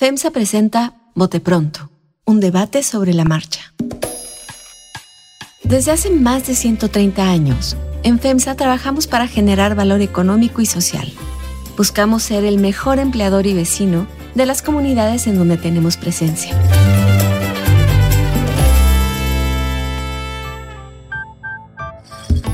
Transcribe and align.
FEMSA 0.00 0.30
presenta 0.30 0.94
Bote 1.14 1.40
Pronto, 1.40 1.90
un 2.24 2.40
debate 2.40 2.82
sobre 2.82 3.12
la 3.12 3.26
marcha. 3.26 3.74
Desde 5.62 5.90
hace 5.90 6.08
más 6.08 6.46
de 6.46 6.54
130 6.54 7.28
años, 7.30 7.76
en 8.02 8.18
FEMSA 8.18 8.54
trabajamos 8.54 9.06
para 9.06 9.26
generar 9.26 9.74
valor 9.74 10.00
económico 10.00 10.62
y 10.62 10.64
social. 10.64 11.12
Buscamos 11.76 12.22
ser 12.22 12.46
el 12.46 12.56
mejor 12.56 12.98
empleador 12.98 13.46
y 13.46 13.52
vecino 13.52 14.06
de 14.34 14.46
las 14.46 14.62
comunidades 14.62 15.26
en 15.26 15.36
donde 15.36 15.58
tenemos 15.58 15.98
presencia. 15.98 16.56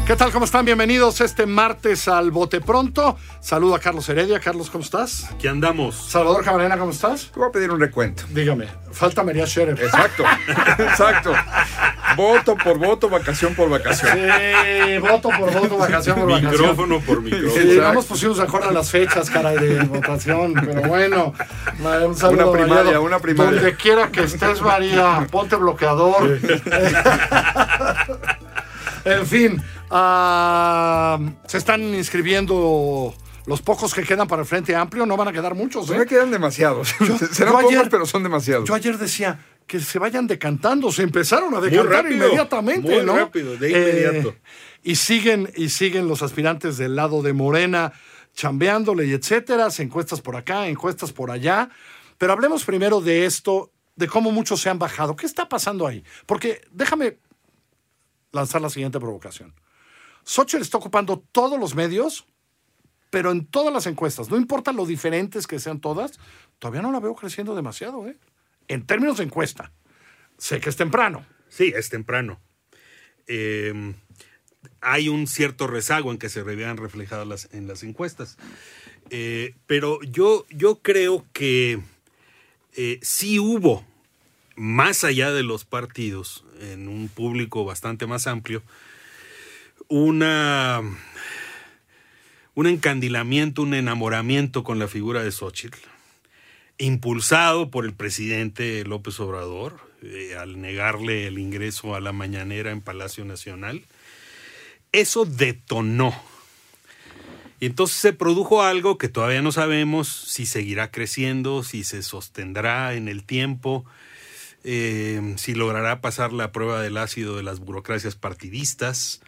¿Qué 0.07 0.14
tal? 0.14 0.30
¿Cómo 0.30 0.45
están? 0.45 0.64
Bienvenidos 0.64 1.20
este 1.20 1.46
martes 1.46 2.07
al 2.07 2.30
Bote 2.30 2.61
Pronto. 2.61 3.16
Saludo 3.41 3.75
a 3.75 3.80
Carlos 3.80 4.09
Heredia. 4.09 4.39
Carlos, 4.39 4.71
¿cómo 4.71 4.84
estás? 4.84 5.29
Aquí 5.32 5.48
andamos. 5.48 5.96
Salvador 5.96 6.45
Camarena, 6.45 6.79
¿cómo 6.79 6.93
estás? 6.93 7.32
Te 7.32 7.40
voy 7.40 7.48
a 7.48 7.52
pedir 7.52 7.72
un 7.72 7.80
recuento. 7.80 8.22
Dígame, 8.30 8.68
falta 8.93 9.25
María 9.25 9.48
Scherer. 9.48 9.76
Exacto, 9.82 10.22
exacto. 10.79 11.32
Voto 12.17 12.54
por 12.57 12.79
voto, 12.79 13.08
vacación 13.08 13.57
por 13.57 13.68
vacación. 13.68 14.12
Sí, 14.17 14.98
voto 14.98 15.29
por 15.29 15.53
voto, 15.53 15.76
vacación 15.76 16.20
por 16.20 16.31
vacación. 16.31 16.53
Micrófono 16.53 17.00
por 17.00 17.20
micrófono. 17.23 17.50
Sí, 17.53 17.59
Exacto. 17.59 17.82
no 17.89 17.95
nos 17.95 18.04
pusimos 18.07 18.36
de 18.36 18.43
acuerdo 18.45 18.68
en 18.68 18.75
las 18.75 18.89
fechas, 18.89 19.29
caray, 19.29 19.59
de 19.59 19.82
votación, 19.86 20.54
pero 20.54 20.82
bueno. 20.82 21.34
Un 21.81 22.14
saludo, 22.17 22.53
Una 22.53 22.59
primaria, 22.59 22.84
María. 22.84 23.00
una 23.00 23.18
primaria. 23.18 23.53
Donde 23.61 23.75
quiera 23.75 24.09
que 24.12 24.23
estés, 24.23 24.62
María, 24.62 25.26
ponte 25.32 25.57
bloqueador. 25.57 26.39
en 29.04 29.26
fin, 29.26 29.62
ah, 29.90 31.18
se 31.46 31.58
están 31.58 31.82
inscribiendo 31.95 33.14
los 33.47 33.62
pocos 33.62 33.95
que 33.95 34.03
quedan 34.03 34.27
para 34.27 34.42
el 34.42 34.48
Frente 34.48 34.75
Amplio, 34.75 35.06
no 35.06 35.17
van 35.17 35.28
a 35.28 35.33
quedar 35.33 35.55
muchos, 35.55 35.89
No 35.89 35.95
¿eh? 35.95 35.98
me 36.00 36.06
quedan 36.06 36.31
demasiados. 36.31 36.89
Serán 37.33 37.53
yo 37.55 37.59
pocos, 37.61 37.72
ayer- 37.72 37.89
pero 37.91 38.06
son 38.06 38.22
demasiados. 38.22 38.69
Yo 38.69 38.75
ayer 38.75 38.98
decía 38.98 39.39
que 39.67 39.81
se 39.81 39.98
vayan 39.98 40.27
decantando, 40.27 40.91
se 40.92 41.03
empezaron 41.03 41.55
a 41.55 41.61
decantar 41.61 42.05
rápido, 42.05 42.27
inmediatamente, 42.27 42.97
muy 42.97 43.05
¿no? 43.05 43.17
rápido, 43.17 43.57
de 43.57 43.70
inmediato. 43.70 44.29
Eh, 44.31 44.41
y 44.83 44.95
siguen, 44.97 45.51
y 45.57 45.69
siguen 45.70 46.07
los 46.09 46.23
aspirantes 46.23 46.77
del 46.77 46.95
lado 46.97 47.23
de 47.23 47.33
Morena 47.33 47.92
chambeándole 48.34 49.07
y 49.07 49.12
etcétera, 49.12 49.70
se 49.70 49.83
encuestas 49.83 50.20
por 50.20 50.37
acá, 50.37 50.69
encuestas 50.69 51.11
por 51.12 51.31
allá. 51.31 51.70
Pero 52.19 52.33
hablemos 52.33 52.64
primero 52.64 53.01
de 53.01 53.25
esto, 53.27 53.73
de 53.97 54.07
cómo 54.09 54.31
muchos 54.31 54.61
se 54.61 54.69
han 54.70 54.79
bajado. 54.79 55.17
¿Qué 55.17 55.27
está 55.27 55.48
pasando 55.48 55.87
ahí? 55.87 56.05
Porque 56.27 56.61
déjame 56.70 57.19
lanzar 58.33 58.61
la 58.61 58.69
siguiente 58.70 59.01
provocación. 59.01 59.55
Xochitl 60.27 60.63
está 60.63 60.77
ocupando 60.79 61.25
todos 61.33 61.59
los 61.59 61.77
medios, 61.77 62.27
pero 63.11 63.31
en 63.31 63.47
todas 63.47 63.73
las 63.73 63.87
encuestas, 63.87 64.29
no 64.29 64.37
importa 64.37 64.73
lo 64.73 64.85
diferentes 64.85 65.47
que 65.47 65.61
sean 65.61 65.81
todas, 65.81 66.19
todavía 66.59 66.83
no 66.83 66.91
la 66.91 66.99
veo 66.99 67.15
creciendo 67.15 67.55
demasiado, 67.55 68.09
¿eh? 68.09 68.19
En 68.67 68.85
términos 68.85 69.19
de 69.19 69.25
encuesta. 69.25 69.73
Sé 70.37 70.61
que 70.61 70.69
es 70.69 70.77
temprano. 70.77 71.25
Sí, 71.49 71.73
es 71.75 71.89
temprano. 71.89 72.41
Eh, 73.29 73.95
hay 74.81 75.09
un 75.09 75.29
cierto 75.29 75.69
rezago 75.69 76.11
en 76.11 76.19
que 76.19 76.29
se 76.29 76.43
vean 76.43 76.77
reflejadas 76.77 77.27
las, 77.27 77.49
en 77.53 77.69
las 77.69 77.85
encuestas. 77.85 78.37
Eh, 79.11 79.55
pero 79.67 80.03
yo, 80.03 80.45
yo 80.51 80.81
creo 80.83 81.25
que 81.33 81.81
eh, 82.75 82.99
sí 83.01 83.39
hubo, 83.39 83.85
más 84.57 85.05
allá 85.05 85.33
de 85.33 85.45
los 85.45 85.65
partidos, 85.65 86.45
en 86.61 86.89
un 86.89 87.09
público 87.09 87.65
bastante 87.65 88.09
más 88.09 88.27
amplio, 88.27 88.65
una, 89.89 90.83
un 92.55 92.67
encandilamiento, 92.67 93.62
un 93.62 93.75
enamoramiento 93.75 94.65
con 94.65 94.79
la 94.79 94.89
figura 94.89 95.23
de 95.23 95.33
Xochitl, 95.33 95.79
impulsado 96.79 97.70
por 97.70 97.84
el 97.84 97.95
presidente 97.95 98.84
López 98.84 99.19
Obrador, 99.20 99.81
eh, 100.03 100.37
al 100.39 100.61
negarle 100.61 101.27
el 101.27 101.39
ingreso 101.39 101.95
a 101.95 102.01
la 102.01 102.12
mañanera 102.12 102.70
en 102.70 102.81
Palacio 102.81 103.25
Nacional. 103.25 103.84
Eso 104.92 105.25
detonó. 105.25 106.14
Y 107.58 107.67
entonces 107.67 107.97
se 107.97 108.13
produjo 108.13 108.63
algo 108.63 108.98
que 108.98 109.08
todavía 109.08 109.41
no 109.41 109.51
sabemos 109.53 110.08
si 110.08 110.45
seguirá 110.45 110.91
creciendo, 110.91 111.63
si 111.63 111.85
se 111.85 112.03
sostendrá 112.03 112.95
en 112.95 113.08
el 113.08 113.24
tiempo, 113.24 113.86
eh, 114.63 115.35
si 115.39 115.55
logrará 115.55 116.03
pasar 116.03 116.35
la 116.35 116.53
prueba 116.53 116.83
del 116.83 116.98
ácido 116.98 117.36
de 117.36 117.42
las 117.42 117.61
burocracias 117.61 118.14
partidistas. 118.14 119.23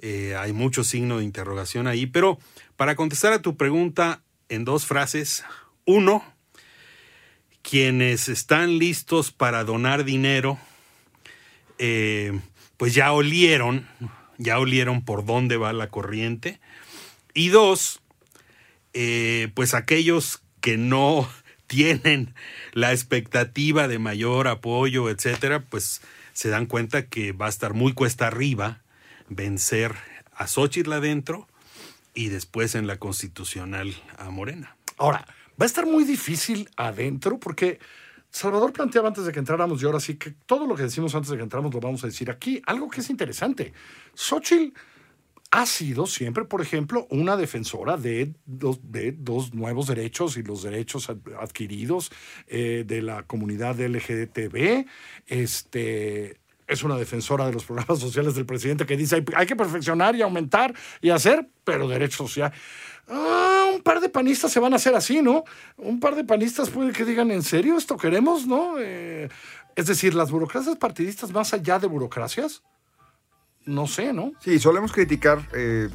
Eh, 0.00 0.36
hay 0.38 0.52
mucho 0.52 0.84
signo 0.84 1.18
de 1.18 1.24
interrogación 1.24 1.86
ahí, 1.88 2.06
pero 2.06 2.38
para 2.76 2.94
contestar 2.94 3.32
a 3.32 3.42
tu 3.42 3.56
pregunta 3.56 4.22
en 4.48 4.64
dos 4.64 4.86
frases, 4.86 5.44
uno, 5.84 6.24
quienes 7.62 8.28
están 8.28 8.78
listos 8.78 9.32
para 9.32 9.64
donar 9.64 10.04
dinero, 10.04 10.58
eh, 11.78 12.38
pues 12.76 12.94
ya 12.94 13.12
olieron, 13.12 13.88
ya 14.38 14.58
olieron 14.60 15.04
por 15.04 15.26
dónde 15.26 15.56
va 15.56 15.72
la 15.72 15.88
corriente. 15.88 16.60
Y 17.34 17.48
dos, 17.48 18.00
eh, 18.92 19.50
pues 19.54 19.74
aquellos 19.74 20.42
que 20.60 20.76
no 20.76 21.28
tienen 21.66 22.34
la 22.72 22.92
expectativa 22.92 23.88
de 23.88 23.98
mayor 23.98 24.46
apoyo, 24.46 25.10
etcétera, 25.10 25.64
pues 25.64 26.02
se 26.32 26.50
dan 26.50 26.66
cuenta 26.66 27.06
que 27.06 27.32
va 27.32 27.46
a 27.46 27.50
estar 27.50 27.74
muy 27.74 27.92
cuesta 27.94 28.28
arriba 28.28 28.80
vencer 29.28 29.94
a 30.32 30.46
Xochitl 30.46 30.92
adentro 30.92 31.48
y 32.14 32.28
después 32.28 32.74
en 32.74 32.86
la 32.86 32.98
constitucional 32.98 33.94
a 34.16 34.30
Morena. 34.30 34.76
Ahora, 34.96 35.24
va 35.60 35.64
a 35.64 35.66
estar 35.66 35.86
muy 35.86 36.04
difícil 36.04 36.68
adentro 36.76 37.38
porque 37.38 37.78
Salvador 38.30 38.72
planteaba 38.72 39.08
antes 39.08 39.24
de 39.24 39.32
que 39.32 39.38
entráramos 39.38 39.82
y 39.82 39.86
ahora 39.86 40.00
sí 40.00 40.14
que 40.16 40.32
todo 40.46 40.66
lo 40.66 40.74
que 40.74 40.82
decimos 40.84 41.14
antes 41.14 41.30
de 41.30 41.36
que 41.36 41.42
entráramos 41.42 41.72
lo 41.74 41.80
vamos 41.80 42.04
a 42.04 42.08
decir 42.08 42.30
aquí. 42.30 42.60
Algo 42.66 42.88
que 42.90 43.00
es 43.00 43.10
interesante. 43.10 43.72
Xochitl 44.14 44.76
ha 45.50 45.64
sido 45.64 46.06
siempre, 46.06 46.44
por 46.44 46.60
ejemplo, 46.60 47.06
una 47.10 47.36
defensora 47.38 47.96
de 47.96 48.34
dos, 48.44 49.54
nuevos 49.54 49.86
derechos 49.86 50.36
y 50.36 50.42
los 50.42 50.62
derechos 50.62 51.08
ad- 51.08 51.16
adquiridos 51.40 52.10
eh, 52.48 52.84
de 52.86 53.00
la 53.00 53.22
comunidad 53.22 53.80
LGTB. 53.80 54.84
Este, 55.26 56.38
es 56.68 56.84
una 56.84 56.96
defensora 56.96 57.46
de 57.46 57.52
los 57.52 57.64
programas 57.64 57.98
sociales 58.00 58.34
del 58.34 58.46
presidente 58.46 58.86
que 58.86 58.96
dice 58.96 59.16
hay, 59.16 59.24
hay 59.34 59.46
que 59.46 59.56
perfeccionar 59.56 60.14
y 60.14 60.22
aumentar 60.22 60.74
y 61.00 61.10
hacer, 61.10 61.48
pero 61.64 61.88
derecho 61.88 62.18
social. 62.18 62.52
Ah, 63.08 63.70
un 63.74 63.82
par 63.82 64.00
de 64.00 64.10
panistas 64.10 64.52
se 64.52 64.60
van 64.60 64.74
a 64.74 64.76
hacer 64.76 64.94
así, 64.94 65.22
¿no? 65.22 65.44
Un 65.78 65.98
par 65.98 66.14
de 66.14 66.24
panistas 66.24 66.68
puede 66.68 66.92
que 66.92 67.04
digan, 67.04 67.30
¿en 67.30 67.42
serio 67.42 67.78
esto 67.78 67.96
queremos, 67.96 68.46
no? 68.46 68.74
Eh, 68.78 69.28
es 69.74 69.86
decir, 69.86 70.14
las 70.14 70.30
burocracias 70.30 70.76
partidistas 70.76 71.32
más 71.32 71.54
allá 71.54 71.78
de 71.78 71.86
burocracias, 71.86 72.62
no 73.64 73.86
sé, 73.86 74.12
¿no? 74.12 74.32
Sí, 74.40 74.58
solemos 74.58 74.92
criticar 74.92 75.40
eh, 75.54 75.88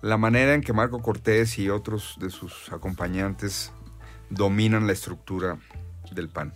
la 0.00 0.16
manera 0.16 0.54
en 0.54 0.62
que 0.62 0.72
Marco 0.72 1.02
Cortés 1.02 1.58
y 1.58 1.68
otros 1.68 2.16
de 2.18 2.30
sus 2.30 2.72
acompañantes 2.72 3.72
dominan 4.30 4.86
la 4.86 4.92
estructura 4.92 5.58
del 6.12 6.28
PAN. 6.28 6.52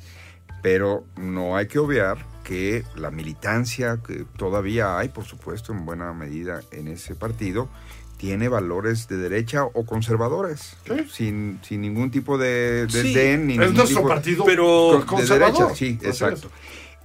Pero 0.63 1.05
no 1.17 1.57
hay 1.57 1.67
que 1.67 1.79
obviar 1.79 2.32
que 2.53 2.85
la 2.97 3.11
militancia 3.11 3.99
que 4.07 4.27
todavía 4.37 4.99
hay, 4.99 5.09
por 5.09 5.25
supuesto, 5.25 5.73
en 5.73 5.87
buena 5.87 6.13
medida 6.13 6.61
en 6.71 6.87
ese 6.89 7.15
partido, 7.15 7.71
tiene 8.19 8.49
valores 8.49 9.09
de 9.09 9.17
derecha 9.17 9.65
o 9.65 9.87
conservadores, 9.87 10.77
Sí. 10.87 11.07
sin, 11.11 11.61
sin 11.63 11.81
ningún 11.81 12.11
tipo 12.11 12.37
de 12.37 12.87
Sí, 12.91 12.99
desdén. 13.15 13.47
ni 13.47 13.55
Es 13.55 13.59
ningún 13.61 13.75
nuestro 13.77 14.01
tipo 14.01 14.09
de- 14.09 14.15
partido 14.15 14.45
pero 14.45 14.99
de 15.01 15.07
conservador. 15.07 15.55
derecha, 15.69 15.75
sí, 15.75 15.99
exacto. 16.03 16.51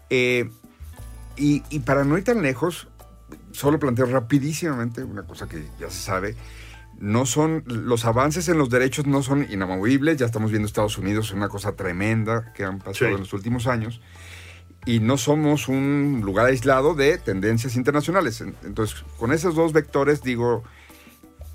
Eh, 0.10 0.50
y, 1.38 1.64
y 1.70 1.80
para 1.80 2.04
no 2.04 2.18
ir 2.18 2.26
tan 2.26 2.42
lejos, 2.42 2.90
solo 3.54 3.80
planteo 3.80 4.06
rapidísimamente 4.08 5.04
una 5.06 5.24
cosa 5.24 5.48
que 5.48 5.64
ya 5.80 5.90
se 5.90 6.02
sabe. 6.02 6.36
No 7.00 7.26
son, 7.26 7.64
los 7.68 8.04
avances 8.04 8.50
en 8.50 8.58
los 8.58 8.70
derechos 8.70 9.06
no 9.08 9.24
son 9.24 9.48
inamovibles. 9.50 10.18
Ya 10.18 10.26
estamos 10.26 10.50
viendo 10.52 10.66
Estados 10.68 10.98
Unidos 10.98 11.32
una 11.32 11.48
cosa 11.48 11.72
tremenda 11.76 12.52
que 12.54 12.66
han 12.66 12.80
pasado 12.80 13.12
Sí. 13.12 13.14
en 13.16 13.20
los 13.22 13.32
últimos 13.34 13.66
años. 13.68 14.02
Y 14.88 15.00
no 15.02 15.18
somos 15.18 15.68
un 15.68 16.22
lugar 16.24 16.46
aislado 16.48 16.96
de 16.96 17.18
tendencias 17.18 17.76
internacionales. 17.76 18.42
En- 18.42 18.56
Entonces, 18.64 19.04
con 19.18 19.32
esos 19.34 19.54
dos 19.54 19.74
vectores 19.74 20.24
digo 20.24 20.64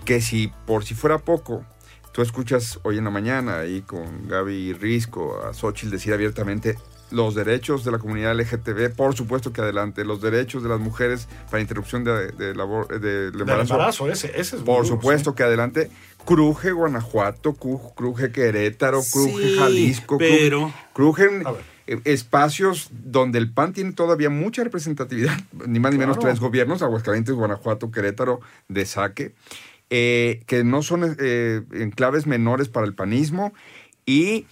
que 0.05 0.21
si 0.21 0.53
por 0.67 0.85
si 0.85 0.95
fuera 0.95 1.19
poco, 1.19 1.65
tú 2.13 2.21
escuchas 2.23 2.79
hoy 2.83 2.99
en 2.99 3.05
la 3.05 3.11
mañana 3.11 3.61
ahí 3.61 3.81
con 3.83 4.29
Gaby 4.29 4.75
Risco 4.75 5.41
a 5.45 5.55
Xochitl 5.55 5.91
decir 5.91 6.13
abiertamente 6.13 6.77
los 7.11 7.35
derechos 7.35 7.85
de 7.85 7.91
la 7.93 7.99
comunidad 7.99 8.33
LGTB, 8.39 8.95
por 8.97 9.15
supuesto 9.15 9.53
que 9.53 9.61
adelante, 9.61 10.03
los 10.05 10.21
derechos 10.23 10.63
de 10.63 10.71
las 10.71 10.81
mujeres 10.81 11.29
para 11.51 11.61
interrupción 11.61 12.05
de, 12.05 12.29
de 12.33 12.55
labor, 12.55 12.89
de- 12.89 12.99
del 13.01 13.33
Del 13.33 13.41
embarazo, 13.43 13.75
embarazo, 13.75 14.11
ese, 14.11 14.29
ese 14.29 14.57
es 14.57 14.63
por 14.63 14.77
duro, 14.85 14.97
supuesto 14.97 15.35
que 15.35 15.43
adelante, 15.43 15.91
cruje 16.25 16.73
Guanajuato, 16.73 17.53
cru- 17.55 17.95
cruje 17.95 18.33
Querétaro, 18.33 19.03
cruje 19.13 19.47
Sí, 19.49 19.57
Jalisco, 19.59 20.17
cruje- 20.19 20.39
pero- 20.39 20.73
crujen 20.95 21.47
A 21.47 21.53
ver. 21.53 21.61
eh, 21.61 21.65
espacios 21.87 22.89
donde 22.93 23.39
el 23.39 23.53
PAN 23.53 23.73
tiene 23.73 23.93
todavía 23.93 24.31
mucha 24.31 24.63
representatividad, 24.65 25.37
ni 25.67 25.81
más 25.81 25.93
ni 25.93 25.99
menos 25.99 26.17
Claro. 26.17 26.29
tres 26.31 26.41
gobiernos, 26.41 26.83
Aguascalientes, 26.83 27.35
Guanajuato, 27.35 27.91
Querétaro, 27.91 28.41
de 28.69 28.87
saque, 28.87 29.35
eh, 29.91 30.43
que 30.47 30.65
no 30.65 30.83
son 30.83 31.17
eh, 31.19 31.63
enclaves 31.73 32.27
menores 32.27 32.69
para 32.69 32.87
el 32.87 32.95
panismo 32.95 33.53
y 34.07 34.47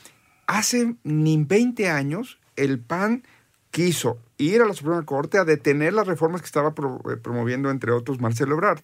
hace 0.47 0.95
ni 1.05 1.43
20 1.43 1.89
años 1.89 2.39
el 2.57 2.79
PAN 2.79 3.23
quiso 3.71 4.19
ir 4.37 4.61
a 4.61 4.67
la 4.67 4.75
Suprema 4.75 5.05
Corte 5.05 5.39
a 5.39 5.45
detener 5.45 5.93
las 5.93 6.07
reformas 6.07 6.41
que 6.43 6.47
estaba 6.47 6.75
pro- 6.75 7.01
eh, 7.11 7.17
promoviendo, 7.17 7.71
entre 7.71 7.93
otros, 7.93 8.21
Marcelo 8.21 8.55
Ebrard. 8.55 8.81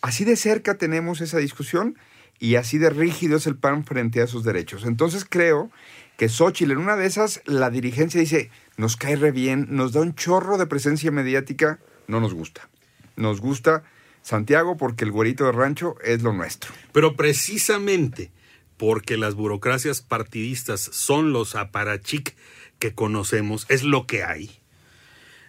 Así 0.00 0.24
de 0.24 0.36
cerca 0.36 0.76
tenemos 0.76 1.20
esa 1.20 1.38
discusión 1.38 1.98
y 2.38 2.56
así 2.56 2.78
de 2.78 2.90
rígido 2.90 3.36
es 3.36 3.46
el 3.46 3.56
PAN 3.56 3.84
frente 3.84 4.20
a 4.20 4.24
esos 4.24 4.44
derechos. 4.44 4.84
Entonces 4.84 5.26
creo 5.28 5.70
que 6.16 6.28
Xochitl, 6.28 6.72
en 6.72 6.78
una 6.78 6.96
de 6.96 7.06
esas, 7.06 7.42
la 7.44 7.70
dirigencia 7.70 8.20
dice, 8.20 8.50
nos 8.76 8.96
cae 8.96 9.16
re 9.16 9.32
bien, 9.32 9.68
nos 9.70 9.92
da 9.92 10.00
un 10.00 10.14
chorro 10.14 10.58
de 10.58 10.66
presencia 10.66 11.10
mediática, 11.10 11.80
no 12.06 12.20
nos 12.20 12.34
gusta. 12.34 12.68
Nos 13.16 13.40
gusta 13.40 13.84
Santiago 14.22 14.76
porque 14.76 15.04
el 15.04 15.12
güerito 15.12 15.44
de 15.44 15.52
rancho 15.52 15.96
es 16.02 16.22
lo 16.22 16.32
nuestro. 16.32 16.72
Pero 16.92 17.16
precisamente 17.16 18.30
porque 18.76 19.16
las 19.16 19.34
burocracias 19.34 20.02
partidistas 20.02 20.80
son 20.80 21.32
los 21.32 21.54
aparachic 21.54 22.34
que 22.78 22.94
conocemos, 22.94 23.66
es 23.68 23.82
lo 23.82 24.06
que 24.06 24.22
hay. 24.22 24.60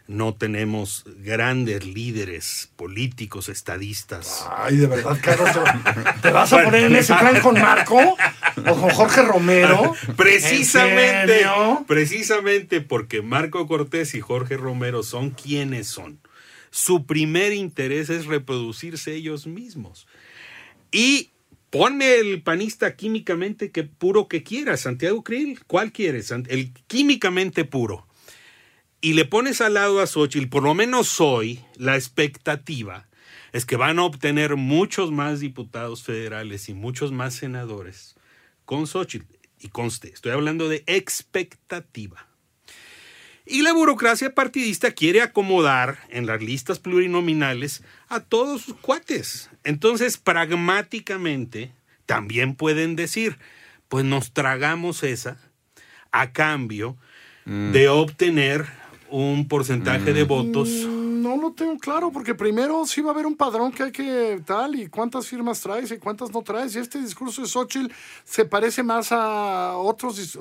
No 0.07 0.33
tenemos 0.35 1.03
grandes 1.17 1.85
líderes 1.85 2.69
políticos, 2.77 3.49
estadistas. 3.49 4.45
Ay, 4.55 4.77
de 4.77 4.87
verdad, 4.87 5.17
Carlos, 5.21 5.49
¿te- 5.51 6.21
¿te 6.21 6.31
vas 6.31 6.53
a 6.53 6.63
poner 6.63 6.85
en 6.85 6.95
ese 6.95 7.13
plan 7.13 7.41
con 7.41 7.55
Marco 7.59 7.97
o 8.55 8.63
con 8.63 8.89
Jorge 8.91 9.21
Romero? 9.23 9.93
Precisamente, 10.15 11.41
precisamente 11.87 12.79
porque 12.81 13.21
Marco 13.21 13.67
Cortés 13.67 14.15
y 14.15 14.21
Jorge 14.21 14.55
Romero 14.55 15.03
son 15.03 15.31
quienes 15.31 15.87
son. 15.87 16.19
Su 16.71 17.05
primer 17.05 17.51
interés 17.53 18.09
es 18.09 18.27
reproducirse 18.27 19.13
ellos 19.13 19.45
mismos. 19.45 20.07
Y 20.89 21.31
pone 21.69 22.15
el 22.15 22.41
panista 22.43 22.95
químicamente 22.95 23.71
que 23.71 23.83
puro 23.83 24.29
que 24.29 24.41
quiera, 24.43 24.77
Santiago 24.77 25.21
Krill, 25.21 25.59
¿cuál 25.67 25.91
quieres? 25.91 26.31
El 26.31 26.71
químicamente 26.87 27.65
puro. 27.65 28.06
Y 28.99 29.13
le 29.13 29.25
pones 29.25 29.61
al 29.61 29.75
lado 29.75 30.01
a 30.01 30.07
Xochitl, 30.07 30.49
por 30.49 30.63
lo 30.63 30.73
menos 30.73 31.21
hoy, 31.21 31.63
la 31.75 31.95
expectativa 31.95 33.07
es 33.53 33.65
que 33.65 33.75
van 33.75 33.99
a 33.99 34.03
obtener 34.03 34.55
muchos 34.55 35.11
más 35.11 35.39
diputados 35.39 36.03
federales 36.03 36.67
y 36.69 36.73
muchos 36.73 37.11
más 37.11 37.35
senadores 37.35 38.15
con 38.65 38.87
Xochitl. 38.87 39.37
Y 39.59 39.69
conste, 39.69 40.09
estoy 40.09 40.31
hablando 40.31 40.67
de 40.67 40.83
expectativa. 40.87 42.27
Y 43.45 43.61
la 43.61 43.71
burocracia 43.71 44.35
partidista 44.35 44.91
quiere 44.91 45.21
acomodar 45.21 45.99
en 46.09 46.25
las 46.25 46.41
listas 46.41 46.79
plurinominales 46.79 47.81
a 48.09 48.19
todos 48.19 48.63
sus 48.63 48.75
cuates. 48.75 49.49
Entonces, 49.63 50.17
pragmáticamente, 50.17 51.71
también 52.05 52.55
pueden 52.55 52.95
decir, 52.95 53.37
pues 53.87 54.03
nos 54.03 54.33
tragamos 54.33 55.03
esa 55.03 55.39
a 56.11 56.31
cambio 56.33 56.97
de 57.45 57.87
obtener 57.87 58.67
un 59.09 59.47
porcentaje 59.47 60.13
de 60.13 60.23
votos. 60.23 60.69
Mm, 60.69 61.07
No 61.21 61.35
lo 61.35 61.51
tengo 61.51 61.77
claro, 61.77 62.11
porque 62.11 62.35
primero 62.35 62.85
sí 62.85 63.01
va 63.01 63.09
a 63.09 63.13
haber 63.13 63.25
un 63.25 63.35
padrón 63.35 63.71
que 63.71 63.83
hay 63.83 63.91
que 63.91 64.41
tal, 64.45 64.75
y 64.75 64.87
cuántas 64.87 65.27
firmas 65.27 65.59
traes 65.59 65.91
y 65.91 65.97
cuántas 65.97 66.31
no 66.31 66.41
traes. 66.41 66.75
Y 66.75 66.79
este 66.79 67.01
discurso 67.01 67.41
de 67.41 67.47
Xochitl 67.47 67.91
se 68.23 68.45
parece 68.45 68.81
más 68.83 69.11
a 69.11 69.75
otros, 69.77 70.37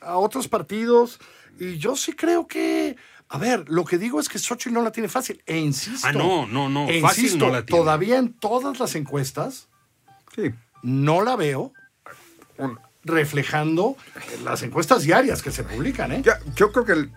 a 0.00 0.16
otros 0.16 0.48
partidos. 0.48 1.18
Y 1.60 1.76
yo 1.78 1.94
sí 1.96 2.12
creo 2.12 2.46
que. 2.46 2.96
A 3.28 3.38
ver, 3.38 3.64
lo 3.68 3.84
que 3.84 3.98
digo 3.98 4.18
es 4.18 4.28
que 4.28 4.38
Xochitl 4.38 4.72
no 4.72 4.82
la 4.82 4.90
tiene 4.90 5.08
fácil. 5.08 5.42
E 5.46 5.58
insisto. 5.58 6.06
Ah, 6.08 6.12
no, 6.12 6.46
no, 6.46 6.68
no, 6.68 6.88
e 6.88 7.00
fácil 7.00 7.24
insisto, 7.24 7.46
no 7.46 7.52
la 7.52 7.64
tiene. 7.64 7.78
Todavía 7.80 8.18
en 8.18 8.32
todas 8.32 8.80
las 8.80 8.94
encuestas 8.94 9.68
Sí. 10.34 10.50
no 10.82 11.22
la 11.22 11.36
veo 11.36 11.72
Un- 12.58 12.78
reflejando 13.04 13.96
las 14.44 14.62
encuestas 14.62 15.02
diarias 15.02 15.42
que 15.42 15.50
se 15.52 15.62
publican, 15.62 16.10
¿eh? 16.12 16.22
Ya, 16.24 16.38
yo 16.56 16.72
creo 16.72 16.84
que 16.84 16.92
el, 16.92 17.12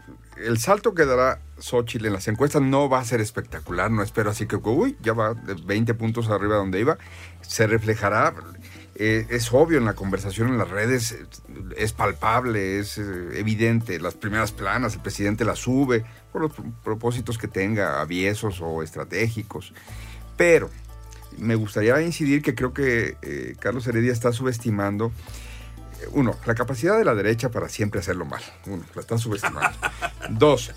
el 0.46 0.58
salto 0.58 0.94
que 0.94 1.06
dará 1.06 1.40
Xochitl 1.60 2.06
en 2.08 2.14
las 2.14 2.28
encuestas 2.28 2.62
no 2.62 2.90
va 2.90 3.00
a 3.00 3.06
ser 3.06 3.22
espectacular. 3.22 3.92
No 3.92 4.02
espero 4.04 4.30
así 4.30 4.46
que, 4.48 4.56
uy, 4.58 4.98
ya 5.02 5.14
va 5.14 5.34
de 5.34 5.54
20 5.56 5.94
puntos 5.96 6.30
arriba 6.30 6.54
de 6.54 6.60
donde 6.60 6.80
iba. 6.80 6.98
Se 7.42 7.68
reflejará. 7.68 8.34
eh, 8.96 9.26
es 9.30 9.52
obvio 9.54 9.78
en 9.78 9.86
la 9.86 9.94
conversación 9.94 10.50
en 10.50 10.58
las 10.58 10.70
redes, 10.70 11.18
es 11.78 11.94
palpable, 11.94 12.80
es 12.80 12.98
eh, 12.98 13.04
evidente. 13.40 14.00
Las 14.00 14.16
primeras 14.16 14.52
planas, 14.52 14.96
el 14.96 15.02
presidente 15.02 15.46
las 15.46 15.60
sube 15.60 16.04
por 16.34 16.42
los 16.42 16.52
pr- 16.52 16.74
propósitos 16.84 17.38
que 17.38 17.48
tenga, 17.48 18.02
aviesos 18.02 18.60
o 18.62 18.84
estratégicos. 18.84 19.74
Pero 20.36 20.70
me 21.38 21.56
gustaría 21.56 22.02
incidir 22.02 22.42
que 22.42 22.56
creo 22.56 22.74
que 22.74 23.16
eh, 23.22 23.56
Carlos 23.60 23.88
Heredia 23.88 24.12
está 24.12 24.34
subestimando 24.34 25.12
uno, 26.12 26.36
la 26.46 26.56
capacidad 26.56 26.98
de 26.98 27.06
la 27.06 27.16
derecha 27.16 27.50
para 27.50 27.70
siempre 27.70 28.00
hacerlo 28.00 28.26
mal. 28.26 28.42
Uno, 28.66 28.84
la 28.96 29.02
están 29.02 29.20
subestimando. 29.20 29.78
Dos, 30.30 30.72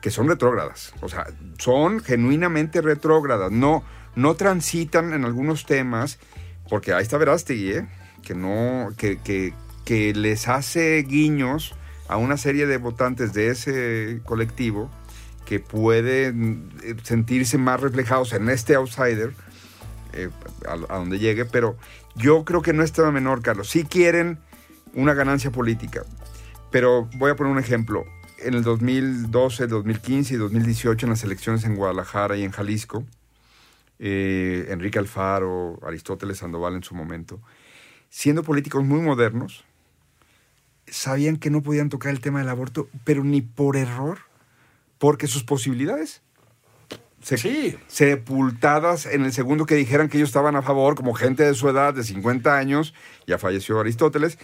que 0.00 0.10
son 0.10 0.28
retrógradas. 0.28 0.92
O 1.00 1.08
sea, 1.08 1.26
son 1.58 2.00
genuinamente 2.00 2.80
retrógradas. 2.80 3.50
No, 3.50 3.84
no 4.14 4.34
transitan 4.34 5.12
en 5.12 5.24
algunos 5.24 5.66
temas, 5.66 6.18
porque 6.68 6.92
ahí 6.92 7.02
está 7.02 7.18
Verástegui, 7.18 7.72
¿eh? 7.72 7.88
que, 8.22 8.34
no, 8.34 8.92
que, 8.96 9.18
que, 9.20 9.54
que 9.84 10.12
les 10.14 10.48
hace 10.48 11.02
guiños 11.02 11.74
a 12.08 12.16
una 12.16 12.36
serie 12.36 12.66
de 12.66 12.76
votantes 12.76 13.32
de 13.32 13.48
ese 13.48 14.20
colectivo 14.24 14.90
que 15.46 15.60
pueden 15.60 16.70
eh, 16.82 16.94
sentirse 17.02 17.58
más 17.58 17.80
reflejados 17.80 18.32
en 18.32 18.48
este 18.48 18.74
outsider 18.74 19.32
eh, 20.12 20.30
a, 20.66 20.72
a 20.94 20.98
donde 20.98 21.18
llegue, 21.18 21.44
pero 21.44 21.76
yo 22.14 22.44
creo 22.44 22.62
que 22.62 22.72
no 22.72 22.82
es 22.82 22.92
tema 22.92 23.10
menor, 23.10 23.42
Carlos. 23.42 23.68
Sí 23.68 23.84
quieren 23.84 24.38
una 24.94 25.14
ganancia 25.14 25.50
política, 25.50 26.04
pero 26.70 27.08
voy 27.16 27.30
a 27.30 27.36
poner 27.36 27.52
un 27.52 27.58
ejemplo. 27.58 28.04
En 28.38 28.54
el 28.54 28.62
2012, 28.62 29.66
2015 29.68 30.34
y 30.34 30.36
2018, 30.36 31.06
en 31.06 31.10
las 31.10 31.24
elecciones 31.24 31.64
en 31.64 31.76
Guadalajara 31.76 32.36
y 32.36 32.42
en 32.44 32.50
Jalisco, 32.50 33.04
eh, 33.98 34.66
Enrique 34.70 34.98
Alfaro, 34.98 35.78
Aristóteles 35.86 36.38
Sandoval 36.38 36.74
en 36.74 36.82
su 36.82 36.94
momento, 36.94 37.40
siendo 38.10 38.42
políticos 38.42 38.84
muy 38.84 39.00
modernos, 39.00 39.64
sabían 40.86 41.36
que 41.36 41.50
no 41.50 41.62
podían 41.62 41.88
tocar 41.88 42.12
el 42.12 42.20
tema 42.20 42.40
del 42.40 42.48
aborto, 42.48 42.88
pero 43.04 43.24
ni 43.24 43.40
por 43.40 43.76
error, 43.76 44.18
porque 44.98 45.26
sus 45.26 45.42
posibilidades 45.44 46.20
se- 47.22 47.38
Sí. 47.38 47.78
sepultadas 47.86 49.06
en 49.06 49.24
el 49.24 49.32
segundo 49.32 49.64
que 49.64 49.76
dijeran 49.76 50.08
que 50.10 50.18
ellos 50.18 50.28
estaban 50.28 50.56
a 50.56 50.62
favor, 50.62 50.94
como 50.94 51.14
gente 51.14 51.42
de 51.44 51.54
su 51.54 51.68
edad, 51.70 51.94
de 51.94 52.04
50 52.04 52.58
años, 52.58 52.92
ya 53.26 53.38
falleció 53.38 53.80
Aristóteles, 53.80 54.38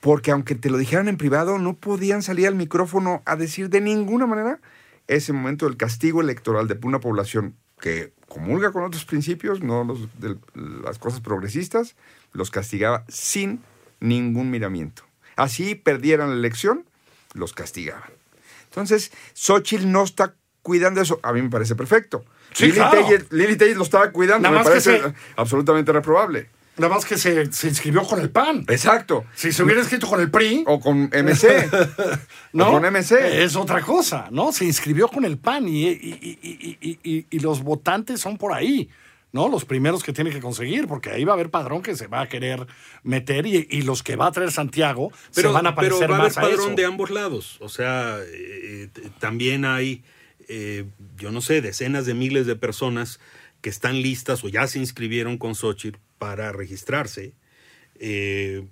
porque 0.00 0.30
aunque 0.30 0.54
te 0.54 0.70
lo 0.70 0.78
dijeran 0.78 1.08
en 1.08 1.16
privado, 1.16 1.58
no 1.58 1.74
podían 1.74 2.22
salir 2.22 2.46
al 2.46 2.54
micrófono 2.54 3.22
a 3.26 3.36
decir 3.36 3.68
de 3.68 3.80
ninguna 3.80 4.26
manera 4.26 4.60
ese 5.06 5.32
momento 5.32 5.66
del 5.66 5.76
castigo 5.76 6.20
electoral 6.20 6.68
de 6.68 6.78
una 6.82 7.00
población 7.00 7.54
que 7.80 8.12
comulga 8.28 8.72
con 8.72 8.84
otros 8.84 9.04
principios, 9.04 9.60
no 9.62 9.84
los 9.84 10.08
de 10.20 10.36
las 10.54 10.98
cosas 10.98 11.20
progresistas, 11.20 11.96
los 12.32 12.50
castigaba 12.50 13.04
sin 13.08 13.60
ningún 14.00 14.50
miramiento. 14.50 15.02
Así 15.36 15.74
perdieran 15.74 16.30
la 16.30 16.36
elección, 16.36 16.84
los 17.34 17.52
castigaban. 17.52 18.10
Entonces, 18.64 19.12
Xochitl 19.34 19.90
no 19.90 20.02
está 20.04 20.34
cuidando 20.62 21.00
eso. 21.00 21.20
A 21.22 21.32
mí 21.32 21.40
me 21.40 21.48
parece 21.48 21.74
perfecto. 21.74 22.24
Sí, 22.52 22.66
Lili, 22.66 22.76
claro. 22.76 23.06
Lili 23.30 23.56
Telles 23.56 23.76
lo 23.76 23.84
estaba 23.84 24.10
cuidando. 24.10 24.48
Nada 24.48 24.58
me 24.62 24.64
parece 24.68 25.00
se- 25.00 25.14
absolutamente 25.36 25.92
reprobable. 25.92 26.50
Nada 26.78 26.94
más 26.94 27.04
que 27.04 27.16
se, 27.18 27.52
se 27.52 27.68
inscribió 27.68 28.02
con 28.04 28.20
el 28.20 28.30
PAN. 28.30 28.64
Exacto. 28.68 29.24
Si 29.34 29.52
se 29.52 29.62
hubiera 29.62 29.80
inscrito 29.80 30.06
con 30.06 30.20
el 30.20 30.30
PRI, 30.30 30.64
O 30.66 30.78
con 30.80 31.10
MC. 31.12 31.68
¿no? 32.52 32.68
O 32.68 32.72
con 32.72 32.82
MC. 32.92 33.42
Es 33.44 33.56
otra 33.56 33.80
cosa, 33.82 34.28
¿no? 34.30 34.52
Se 34.52 34.64
inscribió 34.64 35.08
con 35.08 35.24
el 35.24 35.38
PAN 35.38 35.68
y, 35.68 35.88
y- 35.88 35.92
y- 35.92 36.38
y- 36.42 36.78
y- 36.80 36.98
y- 37.18 37.26
y 37.30 37.38
los 37.40 37.62
votantes 37.62 38.20
son 38.20 38.38
por 38.38 38.52
ahí, 38.52 38.88
¿no? 39.32 39.48
Los 39.48 39.64
primeros 39.64 40.02
que 40.02 40.12
tiene 40.12 40.30
que 40.30 40.40
conseguir, 40.40 40.86
porque 40.86 41.10
ahí 41.10 41.24
va 41.24 41.32
a 41.32 41.34
haber 41.34 41.50
padrón 41.50 41.82
que 41.82 41.94
se 41.96 42.06
va 42.06 42.22
a 42.22 42.28
querer 42.28 42.66
meter 43.02 43.46
y, 43.46 43.66
y 43.70 43.82
los 43.82 44.02
que 44.02 44.16
va 44.16 44.26
a 44.28 44.32
traer 44.32 44.52
Santiago 44.52 45.10
Pero, 45.34 45.48
se 45.50 45.54
van 45.54 45.66
a 45.66 45.74
pero 45.74 45.98
parecer 45.98 46.10
va 46.10 46.14
a 46.16 46.18
haber 46.20 46.28
más 46.30 46.38
a 46.38 46.40
padrón 46.42 46.66
eso. 46.68 46.74
de 46.76 46.84
ambos 46.84 47.10
lados. 47.10 47.56
O 47.60 47.68
sea, 47.68 48.18
eh, 48.24 48.88
t- 48.92 49.02
también 49.18 49.64
hay, 49.64 50.02
eh, 50.48 50.84
yo 51.16 51.30
no 51.32 51.40
sé, 51.40 51.60
decenas 51.60 52.06
de 52.06 52.14
miles 52.14 52.46
de 52.46 52.56
personas 52.56 53.20
que 53.60 53.68
están 53.70 54.00
listas 54.00 54.44
o 54.44 54.48
ya 54.48 54.66
se 54.68 54.78
inscribieron 54.78 55.36
con 55.36 55.54
Xochitl 55.56 55.98
para 56.18 56.52
registrarse 56.52 57.32
eh, 57.98 58.64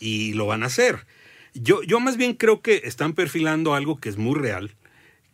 y 0.00 0.32
lo 0.34 0.46
van 0.46 0.62
a 0.62 0.66
hacer. 0.66 1.06
Yo, 1.54 1.82
yo 1.82 2.00
más 2.00 2.16
bien 2.16 2.34
creo 2.34 2.60
que 2.60 2.82
están 2.84 3.14
perfilando 3.14 3.74
algo 3.74 3.98
que 3.98 4.08
es 4.08 4.16
muy 4.16 4.38
real, 4.38 4.74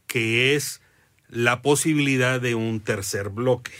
que 0.06 0.54
es 0.54 0.80
la 1.28 1.62
posibilidad 1.62 2.40
de 2.40 2.54
un 2.54 2.80
tercer 2.80 3.28
bloque, 3.28 3.73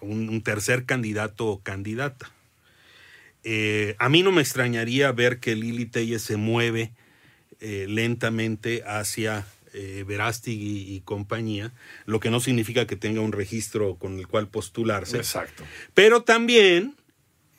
un, 0.00 0.28
un 0.28 0.42
tercer 0.42 0.84
candidato 0.84 1.46
o 1.46 1.62
candidata. 1.62 2.30
Eh, 3.48 3.94
a 4.00 4.08
mí 4.08 4.24
no 4.24 4.32
me 4.32 4.42
extrañaría 4.42 5.12
ver 5.12 5.38
que 5.38 5.54
Lili 5.54 5.86
Telles 5.86 6.22
se 6.22 6.36
mueve 6.36 6.90
eh, 7.60 7.86
lentamente 7.88 8.82
hacia 8.84 9.46
eh, 9.72 10.04
Verástegui 10.04 10.96
y 10.96 11.00
compañía, 11.02 11.72
lo 12.06 12.18
que 12.18 12.30
no 12.30 12.40
significa 12.40 12.88
que 12.88 12.96
tenga 12.96 13.20
un 13.20 13.30
registro 13.30 13.94
con 13.94 14.18
el 14.18 14.26
cual 14.26 14.48
postularse. 14.48 15.18
Exacto. 15.18 15.62
Pero 15.94 16.22
también 16.22 16.95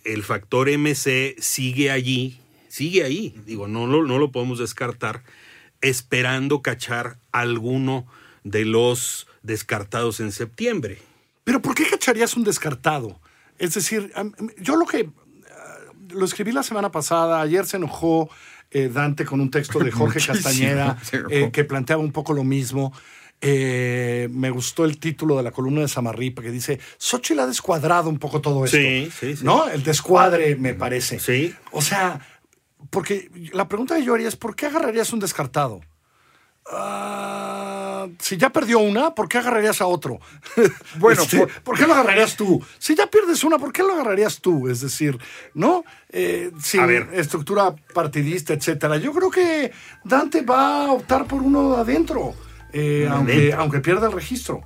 el 0.08 0.24
factor 0.24 0.70
MC 0.70 1.36
sigue 1.40 1.92
allí, 1.92 2.40
sigue 2.70 3.04
ahí. 3.04 3.36
Digo, 3.46 3.68
no 3.68 3.86
lo, 3.86 4.04
no 4.04 4.18
lo 4.18 4.32
podemos 4.32 4.58
descartar, 4.60 5.22
esperando 5.82 6.62
cachar 6.62 7.18
alguno 7.32 8.08
de 8.44 8.66
los 8.66 9.28
descartados 9.44 10.20
en 10.20 10.32
septiembre. 10.32 10.98
Pero 11.44 11.62
¿por 11.62 11.76
qué 11.76 11.86
cacharías 11.86 12.36
un 12.36 12.44
descartado? 12.44 13.20
Es 13.60 13.74
decir, 13.74 14.12
yo 14.60 14.76
lo 14.76 14.86
que 14.86 15.10
lo 16.10 16.26
escribí 16.26 16.52
la 16.52 16.64
semana 16.64 16.92
pasada, 16.92 17.42
ayer 17.42 17.66
se 17.66 17.78
enojó 17.78 18.30
eh, 18.72 18.90
Dante 18.94 19.26
con 19.26 19.42
un 19.42 19.52
texto 19.52 19.80
de 19.80 19.92
Jorge 19.92 20.20
Castañeda 20.26 20.98
eh, 21.30 21.50
que 21.52 21.64
planteaba 21.64 22.02
un 22.02 22.12
poco 22.12 22.34
lo 22.34 22.44
mismo. 22.44 22.94
Eh, 23.40 24.28
me 24.32 24.50
gustó 24.50 24.84
el 24.84 25.00
título 25.00 25.38
de 25.38 25.44
la 25.44 25.52
columna 25.52 25.82
de 25.82 25.88
Samarripa 25.88 26.42
que 26.42 26.50
dice, 26.50 26.80
Xochitl 26.98 27.40
ha 27.40 27.48
descuadrado 27.48 28.10
un 28.10 28.18
poco 28.18 28.42
todo 28.42 28.66
esto. 28.66 28.78
Sí, 28.78 29.12
sí, 29.18 29.38
sí. 29.38 29.46
¿No? 29.46 29.68
El 29.70 29.84
descuadre, 29.84 30.56
me 30.56 30.74
parece. 30.74 31.20
Sí. 31.20 31.54
O 31.72 31.82
sea, 31.82 32.20
porque 32.90 33.30
la 33.54 33.68
pregunta 33.68 33.96
que 33.96 34.04
yo 34.04 34.16
haría 34.16 34.28
es, 34.28 34.36
¿por 34.36 34.56
qué 34.56 34.66
agarrarías 34.66 35.14
un 35.14 35.20
descartado? 35.20 35.82
Ah, 36.70 38.08
si 38.20 38.36
ya 38.36 38.50
perdió 38.50 38.80
una, 38.80 39.16
¿por 39.16 39.30
qué 39.30 39.38
agarrarías 39.38 39.82
a 39.82 39.88
otro? 39.88 40.20
Bueno, 41.00 41.22
este, 41.22 41.48
por, 41.64 41.78
qué 41.78 41.86
lo 41.86 41.94
agarrarías 41.94 42.36
tú? 42.36 42.62
Si 42.80 42.96
ya 42.96 43.08
pierdes 43.08 43.44
una, 43.44 43.58
¿por 43.58 43.72
qué 43.72 43.84
lo 43.84 43.94
agarrarías 43.94 44.42
tú? 44.42 44.68
Es 44.68 44.82
decir, 44.82 45.18
¿no? 45.54 45.86
Eh, 46.10 46.52
sin 46.62 46.90
estructura 47.14 47.76
partidista, 47.94 48.54
etcétera. 48.54 48.98
Yo 48.98 49.14
creo 49.14 49.30
que 49.30 49.72
Dante 50.04 50.42
va 50.42 50.86
a 50.86 50.92
optar 50.92 51.26
por 51.26 51.42
uno 51.42 51.78
adentro, 51.78 52.34
eh, 52.74 53.08
aunque, 53.10 53.54
aunque 53.54 53.80
pierda 53.80 54.08
el 54.08 54.14
registro. 54.14 54.62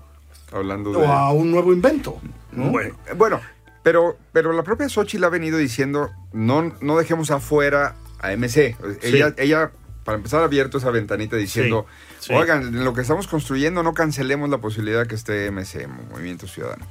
Hablando 0.52 0.92
de... 0.92 0.98
O 0.98 1.08
a 1.08 1.32
un 1.32 1.52
nuevo 1.52 1.72
invento. 1.72 2.20
Bueno, 2.52 2.96
bueno, 3.16 3.40
pero, 3.84 4.18
pero 4.34 4.52
la 4.52 4.64
propia 4.64 4.90
Xochitl 4.90 5.24
ha 5.24 5.30
venido 5.30 5.58
diciendo, 5.58 6.10
no, 6.34 6.74
no 6.82 6.98
dejemos 6.98 7.32
afuera 7.32 7.96
a 8.20 8.36
MC. 8.36 8.76
Ella, 9.02 9.34
ella 9.38 9.72
para 10.04 10.18
empezar, 10.18 10.42
abierto 10.44 10.80
esa 10.80 10.90
ventanita 10.90 11.36
diciendo, 11.36 11.86
oigan, 12.30 12.64
en 12.64 12.84
lo 12.84 12.94
que 12.94 13.02
estamos 13.02 13.28
construyendo 13.28 13.84
no 13.84 13.94
cancelemos 13.94 14.50
la 14.50 14.58
posibilidad 14.58 15.06
que 15.06 15.16
esté 15.16 15.52
MC, 15.52 15.88
Movimiento 15.88 16.48
Ciudadano. 16.48 16.86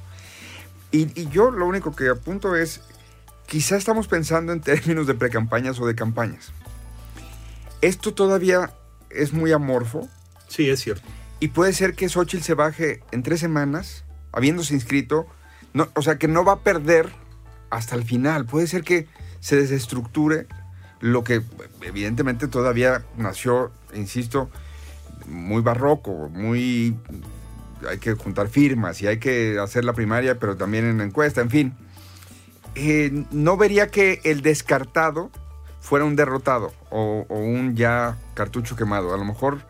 Y, 0.92 1.28
yo 1.28 1.50
lo 1.50 1.66
único 1.66 1.94
que 1.94 2.08
apunto 2.08 2.56
es, 2.56 2.80
quizá 3.46 3.76
estamos 3.76 4.08
pensando 4.08 4.52
en 4.52 4.60
términos 4.60 5.06
de 5.06 5.14
precampañas 5.14 5.80
o 5.80 5.86
de 5.86 5.94
campañas. 5.94 6.52
Esto 7.80 8.14
todavía 8.14 8.72
es 9.10 9.32
muy 9.32 9.52
amorfo. 9.52 10.08
Sí, 10.50 10.68
es 10.68 10.80
cierto. 10.80 11.06
Y 11.38 11.48
puede 11.48 11.72
ser 11.72 11.94
que 11.94 12.08
Xochitl 12.08 12.42
se 12.42 12.54
baje 12.54 13.02
en 13.12 13.22
tres 13.22 13.40
semanas, 13.40 14.04
habiéndose 14.32 14.74
inscrito, 14.74 15.26
no, 15.72 15.88
o 15.94 16.02
sea, 16.02 16.18
que 16.18 16.28
no 16.28 16.44
va 16.44 16.54
a 16.54 16.58
perder 16.58 17.08
hasta 17.70 17.94
el 17.94 18.02
final. 18.02 18.44
Puede 18.44 18.66
ser 18.66 18.82
que 18.82 19.06
se 19.38 19.56
desestructure 19.56 20.46
lo 20.98 21.24
que 21.24 21.42
evidentemente 21.82 22.48
todavía 22.48 23.04
nació, 23.16 23.70
insisto, 23.94 24.50
muy 25.26 25.62
barroco, 25.62 26.28
muy... 26.28 26.96
hay 27.88 27.98
que 27.98 28.14
juntar 28.14 28.48
firmas 28.48 29.00
y 29.00 29.06
hay 29.06 29.18
que 29.18 29.58
hacer 29.58 29.84
la 29.84 29.92
primaria, 29.92 30.38
pero 30.38 30.56
también 30.56 30.84
en 30.84 30.98
la 30.98 31.04
encuesta, 31.04 31.40
en 31.40 31.50
fin. 31.50 31.74
Eh, 32.74 33.24
no 33.30 33.56
vería 33.56 33.88
que 33.88 34.20
el 34.24 34.42
descartado 34.42 35.30
fuera 35.80 36.04
un 36.04 36.16
derrotado 36.16 36.72
o, 36.90 37.24
un 37.28 37.76
ya 37.76 38.18
cartucho 38.34 38.76
quemado. 38.76 39.14
A 39.14 39.16
lo 39.16 39.24
mejor 39.24 39.62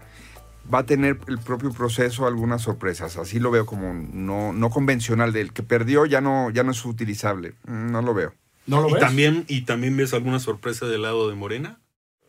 va 0.72 0.80
a 0.80 0.86
tener 0.86 1.18
el 1.28 1.38
propio 1.38 1.72
proceso 1.72 2.26
algunas 2.26 2.62
sorpresas. 2.62 3.16
Así 3.16 3.38
lo 3.38 3.50
veo 3.50 3.66
como 3.66 3.92
no, 3.94 4.52
no 4.52 4.70
convencional. 4.70 5.32
Del 5.32 5.52
que 5.52 5.62
perdió 5.62 6.06
ya 6.06 6.20
no, 6.20 6.50
ya 6.50 6.62
no 6.62 6.72
es 6.72 6.84
utilizable. 6.84 7.54
No 7.66 8.02
lo 8.02 8.14
veo. 8.14 8.34
¿No 8.66 8.80
lo 8.82 8.88
¿Y 8.88 8.92
ves? 8.94 9.00
También, 9.00 9.44
¿Y 9.48 9.62
también 9.62 9.96
ves 9.96 10.14
alguna 10.14 10.38
sorpresa 10.38 10.86
del 10.86 11.02
lado 11.02 11.28
de 11.28 11.34
Morena? 11.34 11.80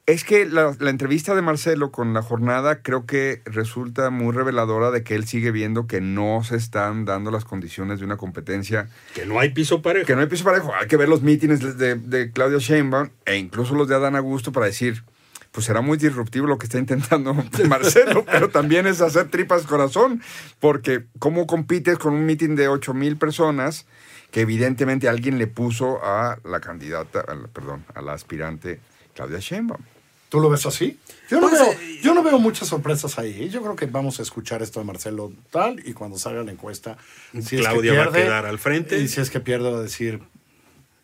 Es 0.07 0.23
que 0.23 0.45
la, 0.45 0.75
entrevista 0.81 1.35
de 1.35 1.41
Marcelo 1.41 1.91
con 1.91 2.13
la 2.13 2.23
jornada 2.23 2.81
creo 2.81 3.05
que 3.05 3.41
resulta 3.45 4.09
muy 4.09 4.33
reveladora 4.33 4.89
de 4.89 5.03
que 5.03 5.15
él 5.15 5.25
sigue 5.25 5.51
viendo 5.51 5.85
que 5.85 6.01
no 6.01 6.43
se 6.43 6.55
están 6.55 7.05
dando 7.05 7.29
las 7.29 7.45
condiciones 7.45 7.99
de 7.99 8.05
una 8.05 8.17
competencia. 8.17 8.89
Que 9.13 9.25
no 9.25 9.39
hay 9.39 9.51
piso 9.51 9.81
parejo. 9.81 10.07
Que 10.07 10.15
no 10.15 10.21
hay 10.21 10.27
piso 10.27 10.43
parejo. 10.43 10.73
Hay 10.73 10.87
que 10.87 10.97
ver 10.97 11.07
los 11.07 11.21
mítines 11.21 11.77
de, 11.77 11.95
de 11.95 12.31
Claudio 12.31 12.59
Sheinbaum 12.59 13.09
e 13.25 13.37
incluso 13.37 13.75
los 13.75 13.87
de 13.87 13.95
Adán 13.95 14.15
Augusto 14.15 14.51
para 14.51 14.65
decir, 14.65 15.03
pues 15.51 15.65
será 15.65 15.81
muy 15.81 15.97
disruptivo 15.97 16.47
lo 16.47 16.57
que 16.57 16.65
está 16.65 16.79
intentando 16.79 17.33
Marcelo, 17.67 18.25
pero 18.25 18.49
también 18.49 18.87
es 18.87 19.01
hacer 19.01 19.29
tripas 19.29 19.65
corazón, 19.65 20.21
porque 20.59 21.05
¿cómo 21.19 21.47
compites 21.47 21.97
con 21.97 22.13
un 22.13 22.25
mitin 22.25 22.55
de 22.55 22.67
8 22.67 22.93
mil 22.93 23.17
personas? 23.17 23.85
que 24.31 24.41
evidentemente 24.41 25.09
alguien 25.09 25.37
le 25.37 25.45
puso 25.47 25.99
a 26.03 26.39
la 26.45 26.61
candidata, 26.61 27.23
perdón, 27.53 27.85
a 27.93 28.01
la 28.01 28.13
aspirante 28.13 28.79
Claudia 29.13 29.39
Sheinbaum. 29.39 29.81
¿Tú 30.29 30.39
lo 30.39 30.49
ves 30.49 30.65
así? 30.65 30.97
Yo 31.29 31.41
no, 31.41 31.49
pues, 31.49 31.61
veo, 31.61 31.71
eh, 31.73 31.99
yo 32.01 32.13
no 32.13 32.23
veo 32.23 32.39
muchas 32.39 32.69
sorpresas 32.69 33.19
ahí. 33.19 33.49
Yo 33.49 33.61
creo 33.61 33.75
que 33.75 33.85
vamos 33.85 34.19
a 34.19 34.21
escuchar 34.21 34.61
esto 34.61 34.79
de 34.79 34.85
Marcelo 34.85 35.33
tal 35.49 35.85
y 35.85 35.91
cuando 35.91 36.17
salga 36.17 36.41
la 36.43 36.53
encuesta, 36.53 36.97
si 37.41 37.57
Claudia 37.57 37.93
va 37.93 38.05
a 38.05 38.11
quedar 38.13 38.45
al 38.45 38.57
frente. 38.57 38.97
Y 38.99 39.09
si 39.09 39.19
es 39.19 39.29
que 39.29 39.41
pierde, 39.41 39.69
va 39.69 39.79
a 39.79 39.81
decir, 39.81 40.21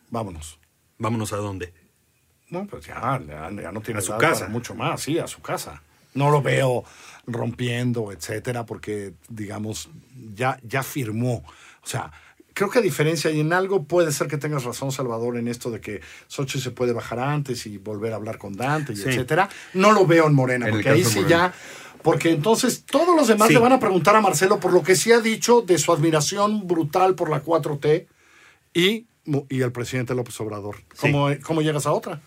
vámonos. 0.10 0.58
¿Vámonos 0.98 1.34
a 1.34 1.38
dónde? 1.38 1.74
No, 2.50 2.66
pues 2.66 2.86
ya, 2.86 3.22
ya, 3.28 3.72
no 3.72 3.82
tiene 3.82 4.00
a 4.00 4.02
su 4.04 4.16
casa. 4.18 4.48
mucho 4.48 4.74
más, 4.74 5.02
sí, 5.02 5.20
a 5.20 5.28
su 5.28 5.42
casa. 5.42 5.82
No 6.14 6.32
lo 6.32 6.42
veo 6.42 6.84
rompiendo, 7.26 8.12
etcétera, 8.12 8.66
porque, 8.66 9.14
digamos, 9.28 9.90
ya, 10.34 10.60
ya 10.64 10.82
firmó. 10.82 11.44
O 11.84 11.88
sea, 11.88 12.12
creo 12.54 12.70
que 12.70 12.80
a 12.80 12.82
diferencia, 12.82 13.30
y 13.30 13.42
en 13.42 13.54
algo 13.54 13.84
puede 13.84 14.12
ser 14.12 14.28
que 14.28 14.38
tengas 14.38 14.64
razón, 14.64 14.92
Salvador, 14.92 15.38
en 15.38 15.48
esto 15.48 15.70
de 15.70 15.82
que 15.82 16.02
Sochi 16.28 16.60
se 16.60 16.72
puede 16.72 16.94
bajar 16.94 17.20
antes 17.20 17.66
y 17.68 17.78
volver 17.78 18.14
a 18.14 18.16
hablar 18.16 18.38
con 18.38 18.54
Dante, 18.54 18.94
y 18.94 19.02
etcétera. 19.02 19.50
No 19.74 19.92
lo 19.92 20.08
veo 20.08 20.26
en 20.28 20.34
Morena, 20.34 20.68
porque 20.70 20.90
ahí 20.90 21.04
sí 21.04 21.24
ya. 21.28 21.54
Porque 22.02 22.32
entonces 22.32 22.86
todos 22.86 23.16
los 23.16 23.28
demás 23.28 23.50
le 23.50 23.60
van 23.60 23.74
a 23.74 23.80
preguntar 23.80 24.16
a 24.16 24.22
Marcelo 24.22 24.60
por 24.60 24.72
lo 24.72 24.82
que 24.82 24.96
sí 24.96 25.12
ha 25.12 25.20
dicho 25.20 25.62
de 25.62 25.78
su 25.78 25.92
admiración 25.92 26.66
brutal 26.66 27.16
por 27.16 27.30
la 27.30 27.44
4T 27.44 28.08
y, 28.74 29.08
y 29.50 29.62
el 29.62 29.72
presidente 29.74 30.16
López 30.16 30.40
Obrador. 30.40 30.78
¿Cómo, 31.02 31.28
¿Cómo 31.44 31.62
llegas 31.62 31.86
a 31.86 31.92
otra? 31.92 32.22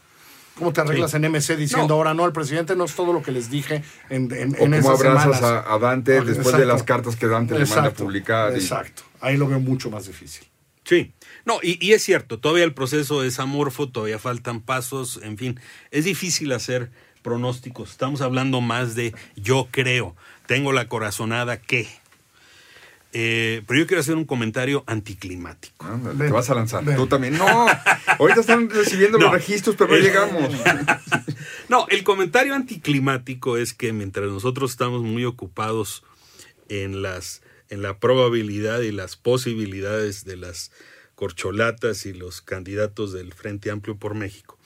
¿Cómo 0.55 0.73
te 0.73 0.81
arreglas 0.81 1.15
en 1.15 1.23
MC 1.31 1.57
diciendo 1.57 1.95
ahora 1.95 2.13
no, 2.13 2.27
el 2.27 2.33
presidente 2.33 2.77
no 2.77 2.85
es 2.85 2.95
todo 2.95 3.13
lo 3.13 3.23
que 3.23 3.33
les 3.33 3.51
dije 3.51 3.83
en, 4.11 4.31
en, 4.33 4.55
o 4.55 4.59
¿Cómo 4.59 4.91
abrazas 4.91 5.43
a, 5.43 5.79
Dante 5.79 6.21
después 6.21 6.57
de 6.57 6.67
las 6.67 6.83
cartas 6.83 7.17
que 7.17 7.27
Dante 7.27 7.59
le 7.59 7.65
manda 7.67 7.87
a 7.87 7.93
publicar? 7.93 8.55
Exacto. 8.55 9.03
Ahí 9.21 9.37
lo 9.37 9.47
veo 9.47 9.61
mucho 9.61 9.91
más 9.91 10.07
difícil. 10.07 10.47
Sí. 10.85 11.13
No, 11.45 11.61
y, 11.63 11.85
y, 11.85 11.93
es 11.93 12.03
cierto, 12.03 12.39
todavía 12.39 12.65
el 12.65 12.75
proceso 12.75 13.23
es 13.23 13.39
amorfo, 13.39 13.89
todavía 13.89 14.19
faltan 14.19 14.61
pasos, 14.61 15.21
en 15.23 15.39
fin, 15.39 15.61
es 15.91 16.05
difícil 16.05 16.53
hacer 16.53 16.91
pronósticos. 17.23 17.91
Estamos 17.91 18.21
hablando 18.21 18.61
más 18.61 18.95
de 18.95 19.15
yo 19.37 19.69
creo, 19.71 20.17
tengo 20.47 20.73
la 20.73 20.89
corazonada 20.89 21.61
que. 21.61 21.89
Eh, 23.13 23.63
pero 23.67 23.81
yo 23.81 23.87
quiero 23.87 24.01
hacer 24.01 24.15
un 24.15 24.25
comentario 24.25 24.85
anticlimático. 24.87 25.87
te 26.17 26.31
vas 26.31 26.49
a 26.51 26.55
lanzar. 26.55 26.85
Tú 26.95 27.07
también. 27.07 27.37
No, 27.37 27.67
ahorita 28.19 28.41
están 28.41 28.71
recibiendo 28.71 29.19
los 29.19 29.33
registros, 29.33 29.75
pero 29.77 29.93
no 29.93 29.99
llegamos. 29.99 30.55
no, 31.69 31.87
el 31.89 32.05
comentario 32.05 32.55
anticlimático 32.55 33.57
es 33.57 33.75
que 33.75 33.93
mientras 33.93 34.27
nosotros 34.31 34.71
estamos 34.71 35.03
muy 35.03 35.25
ocupados 35.25 36.05
en 36.69 37.03
las 37.03 37.43
en 37.69 37.83
la 37.83 37.99
probabilidad 37.99 38.81
y 38.81 38.91
las 38.91 39.17
posibilidades 39.17 40.25
de 40.25 40.37
las 40.37 40.73
corcholatas 41.15 42.05
y 42.07 42.13
los 42.13 42.41
candidatos 42.41 43.13
del 43.13 43.33
Frente 43.33 43.71
Amplio 43.71 43.97
por 43.97 44.15
México. 44.15 44.59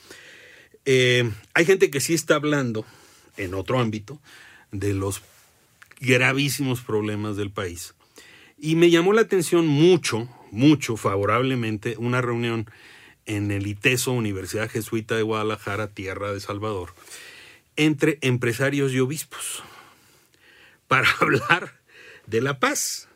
Eh, 0.86 1.30
hay 1.52 1.64
gente 1.66 1.90
que 1.90 2.00
sí 2.00 2.14
está 2.14 2.36
hablando 2.36 2.86
en 3.36 3.54
otro 3.54 3.78
ámbito 3.78 4.20
de 4.70 4.94
los 4.94 5.20
gravísimos 6.00 6.80
problemas 6.80 7.36
del 7.36 7.50
país 7.50 7.94
y 8.58 8.76
me 8.76 8.90
llamó 8.90 9.12
la 9.12 9.22
atención 9.22 9.66
mucho, 9.66 10.28
mucho 10.50 10.96
favorablemente 10.96 11.96
una 11.98 12.20
reunión 12.20 12.70
en 13.26 13.50
el 13.50 13.66
ITESO, 13.66 14.12
Universidad 14.12 14.70
Jesuita 14.70 15.16
de 15.16 15.22
Guadalajara, 15.22 15.88
tierra 15.88 16.32
de 16.32 16.40
Salvador, 16.40 16.94
entre 17.76 18.18
empresarios 18.20 18.92
y 18.92 19.00
obispos, 19.00 19.62
para 20.88 21.08
hablar 21.20 21.74
de 22.26 22.40
la 22.40 22.58
paz. 22.58 23.08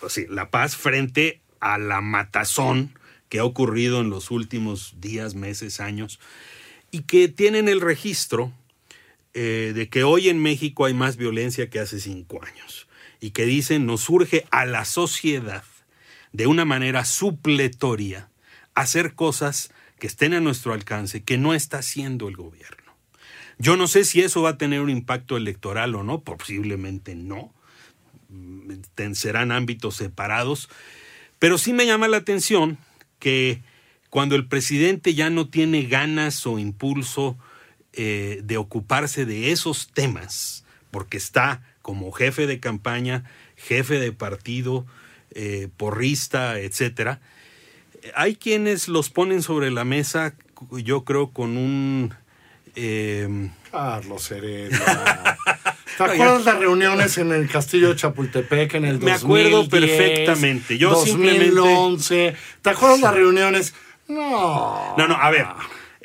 O 0.00 0.08
sea, 0.08 0.26
la 0.28 0.50
paz 0.50 0.76
frente 0.76 1.40
a 1.60 1.78
la 1.78 2.00
matazón 2.00 2.98
que 3.28 3.38
ha 3.38 3.44
ocurrido 3.44 4.00
en 4.00 4.10
los 4.10 4.30
últimos 4.30 4.94
días, 5.00 5.34
meses, 5.34 5.80
años, 5.80 6.20
y 6.90 7.02
que 7.02 7.28
tienen 7.28 7.68
el 7.68 7.80
registro 7.80 8.52
eh, 9.34 9.72
de 9.74 9.88
que 9.88 10.04
hoy 10.04 10.28
en 10.28 10.40
México 10.40 10.84
hay 10.84 10.94
más 10.94 11.16
violencia 11.16 11.68
que 11.68 11.80
hace 11.80 11.98
cinco 11.98 12.40
años 12.44 12.85
y 13.20 13.30
que 13.30 13.44
dicen 13.44 13.86
nos 13.86 14.02
surge 14.02 14.46
a 14.50 14.64
la 14.66 14.84
sociedad 14.84 15.64
de 16.32 16.46
una 16.46 16.64
manera 16.64 17.04
supletoria 17.04 18.28
hacer 18.74 19.14
cosas 19.14 19.70
que 19.98 20.06
estén 20.06 20.34
a 20.34 20.40
nuestro 20.40 20.72
alcance 20.74 21.22
que 21.22 21.38
no 21.38 21.54
está 21.54 21.78
haciendo 21.78 22.28
el 22.28 22.36
gobierno. 22.36 22.92
Yo 23.58 23.76
no 23.76 23.86
sé 23.88 24.04
si 24.04 24.20
eso 24.20 24.42
va 24.42 24.50
a 24.50 24.58
tener 24.58 24.82
un 24.82 24.90
impacto 24.90 25.36
electoral 25.36 25.94
o 25.94 26.02
no, 26.02 26.20
posiblemente 26.20 27.14
no, 27.14 27.54
serán 29.12 29.50
ámbitos 29.50 29.96
separados, 29.96 30.68
pero 31.38 31.56
sí 31.56 31.72
me 31.72 31.86
llama 31.86 32.08
la 32.08 32.18
atención 32.18 32.76
que 33.18 33.62
cuando 34.10 34.36
el 34.36 34.46
presidente 34.46 35.14
ya 35.14 35.30
no 35.30 35.48
tiene 35.48 35.84
ganas 35.84 36.46
o 36.46 36.58
impulso 36.58 37.38
eh, 37.92 38.40
de 38.44 38.58
ocuparse 38.58 39.24
de 39.24 39.52
esos 39.52 39.90
temas, 39.92 40.64
porque 40.90 41.16
está 41.16 41.62
como 41.86 42.10
jefe 42.10 42.48
de 42.48 42.58
campaña, 42.58 43.22
jefe 43.54 44.00
de 44.00 44.10
partido, 44.10 44.84
eh, 45.30 45.68
porrista, 45.76 46.58
etcétera. 46.58 47.20
Hay 48.16 48.34
quienes 48.34 48.88
los 48.88 49.08
ponen 49.08 49.40
sobre 49.40 49.70
la 49.70 49.84
mesa, 49.84 50.34
yo 50.72 51.04
creo, 51.04 51.30
con 51.30 51.56
un 51.56 52.12
eh, 52.74 53.50
Carlos 53.70 54.28
Heredia. 54.32 54.80
¿Te 55.96 56.02
acuerdas 56.02 56.44
las 56.44 56.58
reuniones 56.58 57.18
en 57.18 57.30
el 57.30 57.48
castillo 57.48 57.90
de 57.90 57.94
Chapultepec 57.94 58.74
en 58.74 58.84
el 58.84 58.98
2010? 58.98 59.22
Me 59.22 59.24
acuerdo 59.24 59.68
perfectamente. 59.68 60.78
Yo 60.78 60.90
2011. 60.90 62.34
¿Te 62.62 62.70
acuerdas 62.70 62.98
las 62.98 63.14
reuniones? 63.14 63.74
No. 64.08 64.96
No, 64.98 65.06
no, 65.06 65.14
a 65.14 65.30
ver. 65.30 65.46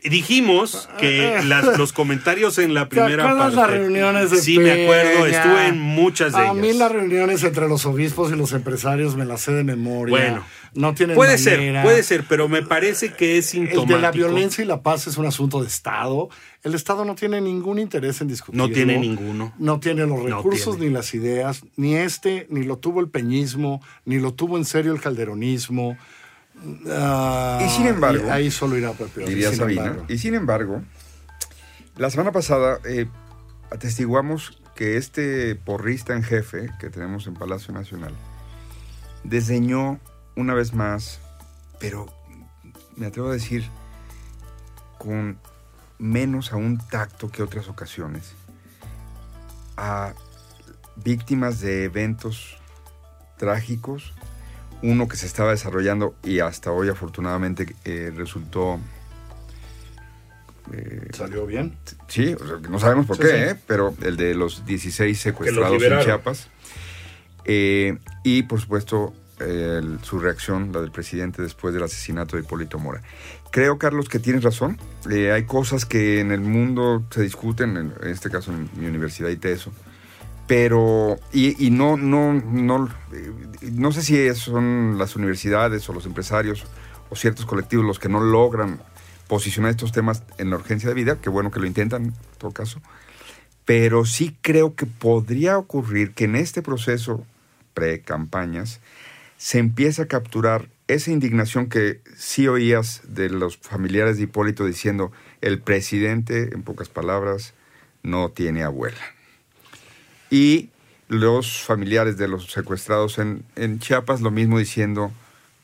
Dijimos 0.04 0.90
que 1.00 1.42
las- 1.46 1.78
los 1.78 1.94
comentarios 1.94 2.58
en 2.58 2.74
la 2.74 2.90
primera 2.90 3.24
¿Te 3.24 3.30
acuerdas 3.30 3.54
parte. 3.54 3.74
las 3.74 3.82
reuniones 3.82 4.32
de 4.32 4.38
Sí, 4.42 4.58
me 4.58 4.84
acuerdo, 4.84 5.28
estuve 5.28 5.68
en 5.68 5.80
muchas 5.80 6.32
de 6.34 6.40
A 6.40 6.44
ellas. 6.46 6.56
mí 6.56 6.74
las 6.74 6.92
reuniones 6.92 7.44
entre 7.44 7.68
los 7.70 7.86
obispos 7.86 8.32
y 8.32 8.36
los 8.36 8.52
empresarios 8.54 9.16
me 9.16 9.26
las 9.26 9.42
sé 9.42 9.52
de 9.54 9.64
memoria. 9.64 10.18
Bueno, 10.18 10.44
no 10.74 10.96
tienen 10.96 11.16
puede 11.16 11.38
manera. 11.38 11.82
ser, 11.82 11.84
puede 11.84 12.04
ser, 12.04 12.26
pero 12.28 12.50
me 12.50 12.64
parece 12.64 13.14
que 13.14 13.38
es 13.38 13.46
El 13.54 13.68
sintomático. 13.68 13.96
de 13.96 14.02
la 14.02 14.12
violencia 14.12 14.64
y 14.64 14.68
la 14.68 14.82
paz 14.82 15.06
es 15.06 15.18
un 15.18 15.28
asunto 15.28 15.62
de 15.62 15.68
Estado. 15.68 16.30
El 16.64 16.74
Estado 16.74 17.06
no 17.06 17.14
tiene 17.14 17.40
ningún 17.40 17.78
interés 17.78 18.22
en 18.22 18.28
discutirlo. 18.28 18.68
No 18.68 18.74
tiene 18.74 18.98
ninguno. 18.98 19.54
No 19.60 19.80
tiene 19.80 20.08
los 20.08 20.24
No 20.24 20.38
recursos 20.38 20.78
tiene. 20.78 20.88
ni 20.90 20.94
las 20.94 21.14
ideas. 21.14 21.62
Ni 21.76 21.96
este, 21.96 22.48
ni 22.50 22.64
lo 22.64 22.78
tuvo 22.78 23.02
el 23.02 23.10
peñismo, 23.10 23.82
ni 24.06 24.18
lo 24.20 24.34
tuvo 24.34 24.58
en 24.58 24.66
serio 24.66 24.94
el 24.94 25.00
calderonismo. 25.00 25.96
Ah, 26.90 27.60
Y 27.66 27.70
sin 27.70 27.88
embargo, 27.88 28.26
y 28.28 28.30
ahí 28.30 28.52
solo 28.52 28.78
irá 28.78 28.92
peor. 28.94 29.12
diría 29.28 29.54
Sabina. 29.54 29.86
embargo. 29.86 30.06
Y 30.10 30.18
sin 30.18 30.36
embargo, 30.36 30.82
la 31.98 32.10
semana 32.10 32.32
pasada 32.32 32.80
eh, 32.86 33.08
atestiguamos 33.72 34.62
que 34.76 34.98
este 34.98 35.56
porrista 35.56 36.14
en 36.14 36.24
jefe 36.24 36.70
que 36.80 36.90
tenemos 36.90 37.28
en 37.28 37.34
Palacio 37.34 37.74
Nacional 37.74 38.14
desdeñó 39.24 40.00
una 40.36 40.54
vez 40.54 40.74
más, 40.74 41.20
pero 41.80 42.08
me 42.96 43.06
atrevo 43.08 43.30
a 43.30 43.34
decir 43.34 43.68
con 44.98 45.38
menos 46.00 46.52
a 46.54 46.56
un 46.56 46.78
tacto 46.78 47.30
que 47.30 47.44
otras 47.44 47.68
ocasiones, 47.68 48.34
a 49.78 50.14
víctimas 50.96 51.60
de 51.60 51.86
eventos 51.86 52.58
trágicos, 53.38 54.14
uno 54.84 55.08
que 55.08 55.16
se 55.18 55.26
estaba 55.28 55.52
desarrollando 55.52 56.16
y 56.24 56.40
hasta 56.40 56.72
hoy 56.72 56.90
afortunadamente 56.90 57.76
eh, 57.86 58.12
resultó 58.16 58.80
eh, 60.74 61.10
¿Salió 61.14 61.46
bien? 61.46 61.76
Sí, 62.08 62.34
o 62.34 62.48
sea, 62.48 62.58
no 62.70 62.80
sabemos 62.80 63.06
por 63.06 63.18
Sí, 63.18 63.24
qué, 63.24 63.28
sí. 63.30 63.36
¿eh? 63.36 63.56
pero 63.68 63.94
el 64.04 64.16
de 64.18 64.34
los 64.36 64.66
16 64.66 65.20
secuestrados 65.20 65.82
en. 65.84 66.00
Chiapas. 66.02 66.50
Eh, 67.46 67.98
y 68.24 68.44
por 68.44 68.62
supuesto, 68.62 69.14
el- 69.40 70.00
su 70.04 70.20
reacción, 70.20 70.72
la 70.72 70.82
del 70.82 70.92
presidente 70.92 71.42
después 71.42 71.74
del 71.74 71.84
asesinato 71.84 72.38
de 72.38 72.44
Hipólito 72.44 72.78
Mora. 72.80 73.02
Creo, 73.52 73.78
Carlos, 73.78 74.08
que 74.08 74.20
tienes 74.20 74.44
razón. 74.44 74.78
Hay 75.34 75.44
cosas 75.46 75.86
que 75.86 76.20
en 76.22 76.32
el 76.32 76.42
mundo 76.42 77.04
se 77.10 77.22
discuten, 77.24 77.76
en, 77.76 77.94
en 78.02 78.10
este 78.10 78.30
caso 78.30 78.52
en 78.54 78.70
mi 78.80 78.86
universidad 78.86 79.30
y 79.30 79.36
TESO. 79.38 79.74
Pero, 80.48 81.18
y, 81.32 81.66
y 81.66 81.72
no, 81.72 81.96
no, 81.98 82.34
no, 82.34 82.90
no 83.62 83.92
sé 83.92 84.02
si 84.02 84.36
son 84.36 84.98
las 84.98 85.16
universidades 85.16 85.88
o 85.88 85.94
los 85.94 86.06
empresarios 86.06 86.66
o 87.10 87.16
ciertos 87.16 87.46
colectivos 87.46 87.86
los 87.86 88.00
que 88.00 88.10
no 88.10 88.20
logran 88.20 88.82
posicionar 89.28 89.72
estos 89.72 89.94
temas 89.94 90.24
en 90.38 90.50
la 90.50 90.58
urgencia 90.58 90.90
de 90.90 90.96
vida, 90.96 91.22
que 91.22 91.30
bueno 91.30 91.52
que 91.52 91.62
lo 91.62 91.66
intentan 91.66 92.04
en 92.06 92.14
todo 92.38 92.52
caso, 92.52 92.82
pero 93.64 94.04
sí 94.04 94.36
creo 94.42 94.76
que 94.76 94.86
podría 94.86 95.58
ocurrir 95.58 96.14
que 96.14 96.26
en 96.26 96.36
este 96.36 96.62
proceso 96.62 97.26
pre-campañas 97.74 98.82
se 99.38 99.60
empiece 99.60 100.02
a 100.02 100.08
capturar 100.08 100.68
esa 100.88 101.12
indignación 101.12 101.70
que 101.70 102.02
sí 102.18 102.48
oías 102.48 103.02
de 103.08 103.30
los 103.30 103.58
familiares 103.58 104.18
de 104.18 104.24
Hipólito 104.24 104.66
diciendo, 104.66 105.12
el 105.40 105.62
presidente, 105.62 106.54
en 106.54 106.64
pocas 106.64 106.90
palabras, 106.90 107.54
no 108.04 108.30
tiene 108.32 108.64
abuela. 108.64 109.00
Y 110.32 110.70
los 111.10 111.62
familiares 111.62 112.18
de 112.18 112.28
los 112.28 112.50
secuestrados 112.52 113.20
en, 113.20 113.44
en 113.56 113.80
Chiapas 113.80 114.22
lo 114.22 114.32
mismo 114.32 114.58
diciendo, 114.58 115.12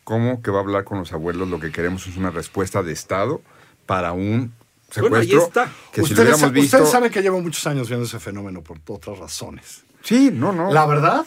¿cómo 0.03 0.41
que 0.41 0.51
va 0.51 0.59
a 0.59 0.61
hablar 0.61 0.83
con 0.83 0.99
los 0.99 1.13
abuelos? 1.13 1.47
Lo 1.47 1.59
que 1.59 1.71
queremos 1.71 2.05
es 2.05 2.17
una 2.17 2.29
respuesta 2.31 2.83
de 2.83 2.91
Estado 2.91 3.41
para 3.85 4.11
un 4.11 4.53
Bueno, 4.99 5.15
ahí 5.15 5.27
secuestro 5.27 5.47
está. 5.47 5.71
que 5.93 6.03
si 6.03 6.13
lo 6.13 6.21
ustedes, 6.21 6.51
visto... 6.51 6.77
ustedes 6.77 6.91
saben 6.91 7.11
que 7.11 7.21
llevo 7.21 7.41
muchos 7.41 7.65
años 7.65 7.87
viendo 7.87 8.05
ese 8.05 8.19
fenómeno 8.19 8.61
por 8.61 8.77
otras 8.87 9.17
razones. 9.17 9.85
Sí, 10.03 10.29
no, 10.33 10.51
no. 10.51 10.71
La 10.73 10.85
verdad, 10.85 11.25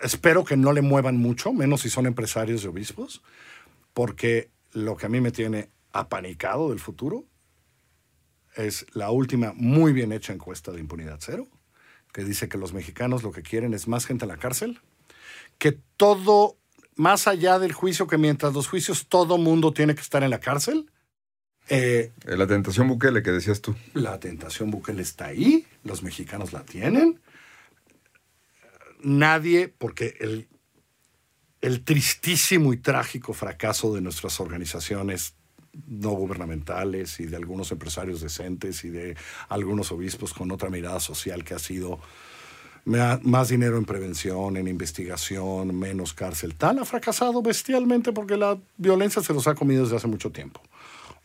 espero 0.00 0.44
que 0.44 0.56
no 0.56 0.72
le 0.72 0.82
muevan 0.82 1.16
mucho, 1.16 1.52
menos 1.54 1.80
si 1.80 1.90
son 1.90 2.06
empresarios 2.06 2.64
y 2.64 2.66
obispos, 2.66 3.22
porque 3.94 4.50
lo 4.72 4.96
que 4.96 5.06
a 5.06 5.08
mí 5.08 5.20
me 5.22 5.30
tiene 5.30 5.70
apanicado 5.92 6.68
del 6.70 6.80
futuro 6.80 7.24
es 8.56 8.86
la 8.94 9.10
última 9.10 9.52
muy 9.54 9.92
bien 9.92 10.12
hecha 10.12 10.32
encuesta 10.32 10.72
de 10.72 10.80
impunidad 10.80 11.18
cero, 11.20 11.48
que 12.12 12.24
dice 12.24 12.48
que 12.48 12.58
los 12.58 12.72
mexicanos 12.72 13.22
lo 13.22 13.32
que 13.32 13.42
quieren 13.42 13.74
es 13.74 13.88
más 13.88 14.06
gente 14.06 14.24
en 14.24 14.28
la 14.30 14.36
cárcel, 14.36 14.80
que 15.58 15.78
todo, 15.96 16.56
más 16.96 17.26
allá 17.26 17.58
del 17.58 17.72
juicio, 17.72 18.06
que 18.06 18.18
mientras 18.18 18.52
los 18.54 18.68
juicios 18.68 19.06
todo 19.08 19.38
mundo 19.38 19.72
tiene 19.72 19.94
que 19.94 20.00
estar 20.00 20.22
en 20.22 20.30
la 20.30 20.40
cárcel, 20.40 20.90
eh, 21.70 22.12
Eh, 22.26 22.36
La 22.36 22.46
tentación 22.46 22.88
Bukele 22.88 23.22
que 23.22 23.30
decías 23.32 23.60
tú. 23.62 23.74
la 23.94 24.20
tentación 24.20 24.70
Bukele 24.70 25.00
está 25.00 25.26
ahí, 25.26 25.66
los 25.82 26.02
mexicanos 26.02 26.52
la 26.52 26.62
tienen. 26.64 27.20
Nadie, 29.02 29.68
porque 29.68 30.14
el, 30.20 30.46
el 31.60 31.82
tristísimo 31.84 32.72
y 32.72 32.76
trágico 32.76 33.32
fracaso 33.32 33.94
de 33.94 34.00
nuestras 34.02 34.40
organizaciones 34.40 35.34
no 35.86 36.10
gubernamentales 36.10 37.20
y 37.20 37.26
de 37.26 37.36
algunos 37.36 37.70
empresarios 37.72 38.20
decentes 38.20 38.84
y 38.84 38.90
de 38.90 39.16
algunos 39.48 39.92
obispos 39.92 40.32
con 40.32 40.50
otra 40.50 40.70
mirada 40.70 41.00
social 41.00 41.44
que 41.44 41.54
ha 41.54 41.58
sido 41.58 42.00
más 42.84 43.48
dinero 43.48 43.78
en 43.78 43.84
prevención, 43.84 44.56
en 44.56 44.68
investigación, 44.68 45.74
menos 45.74 46.12
cárcel, 46.12 46.54
tal, 46.54 46.78
ha 46.78 46.84
fracasado 46.84 47.40
bestialmente 47.40 48.12
porque 48.12 48.36
la 48.36 48.58
violencia 48.76 49.22
se 49.22 49.32
los 49.32 49.46
ha 49.46 49.54
comido 49.54 49.84
desde 49.84 49.96
hace 49.96 50.06
mucho 50.06 50.30
tiempo. 50.30 50.60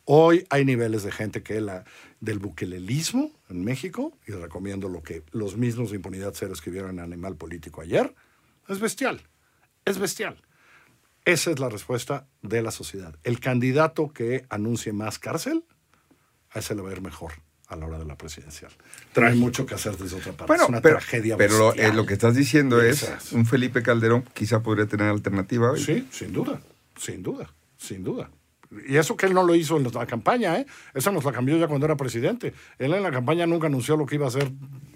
Hoy 0.05 0.45
hay 0.49 0.65
niveles 0.65 1.03
de 1.03 1.11
gente 1.11 1.43
que 1.43 1.61
la 1.61 1.83
del 2.19 2.39
buquelelismo 2.39 3.31
en 3.49 3.63
México, 3.63 4.13
y 4.25 4.31
recomiendo 4.31 4.89
lo 4.89 5.03
que 5.03 5.23
los 5.31 5.55
mismos 5.55 5.91
de 5.91 5.97
Impunidad 5.97 6.33
Cero 6.35 6.53
escribieron 6.53 6.91
en 6.91 6.99
Animal 6.99 7.35
Político 7.35 7.81
ayer, 7.81 8.13
es 8.67 8.79
bestial, 8.79 9.21
es 9.85 9.99
bestial. 9.99 10.41
Esa 11.25 11.51
es 11.51 11.59
la 11.59 11.69
respuesta 11.69 12.27
de 12.41 12.61
la 12.61 12.71
sociedad. 12.71 13.15
El 13.23 13.39
candidato 13.39 14.09
que 14.09 14.45
anuncie 14.49 14.93
más 14.93 15.19
cárcel, 15.19 15.63
a 16.51 16.59
ese 16.59 16.75
le 16.75 16.81
va 16.81 16.89
a 16.89 16.93
ir 16.93 17.01
mejor 17.01 17.33
a 17.67 17.75
la 17.75 17.85
hora 17.85 17.99
de 17.99 18.05
la 18.05 18.17
presidencial. 18.17 18.71
Hay 19.15 19.37
mucho 19.37 19.65
que 19.65 19.75
hacer 19.75 19.95
desde 19.95 20.17
otra 20.17 20.33
parte. 20.33 20.47
Bueno, 20.47 20.63
es 20.63 20.69
una 20.69 20.81
pero, 20.81 20.97
tragedia 20.97 21.37
pero 21.37 21.57
lo, 21.57 21.73
eh, 21.75 21.93
lo 21.93 22.05
que 22.05 22.13
estás 22.13 22.35
diciendo 22.35 22.81
es, 22.81 23.03
es. 23.03 23.31
un 23.31 23.45
Felipe 23.45 23.83
Calderón 23.83 24.23
quizá 24.33 24.63
podría 24.63 24.87
tener 24.87 25.07
alternativa 25.07 25.71
hoy. 25.71 25.79
Sí, 25.79 26.07
sin 26.11 26.33
duda, 26.33 26.59
sin 26.97 27.21
duda, 27.21 27.53
sin 27.77 28.03
duda. 28.03 28.31
Y 28.87 28.97
eso 28.97 29.17
que 29.17 29.25
él 29.25 29.33
no 29.33 29.41
lo 29.43 29.55
hizo 29.55 29.77
en 29.77 29.91
la 29.91 30.05
campaña, 30.05 30.59
¿eh? 30.59 30.65
Esa 30.93 31.11
nos 31.11 31.23
la 31.25 31.31
cambió 31.31 31.57
ya 31.57 31.67
cuando 31.67 31.85
era 31.87 31.97
presidente. 31.97 32.53
Él 32.77 32.93
en 32.93 33.01
la 33.01 33.09
campaña 33.11 33.47
nunca 33.47 33.65
anunció 33.65 33.97
lo 33.97 34.05
que 34.05 34.15
iba 34.15 34.25
a 34.25 34.29
hacer 34.29 34.51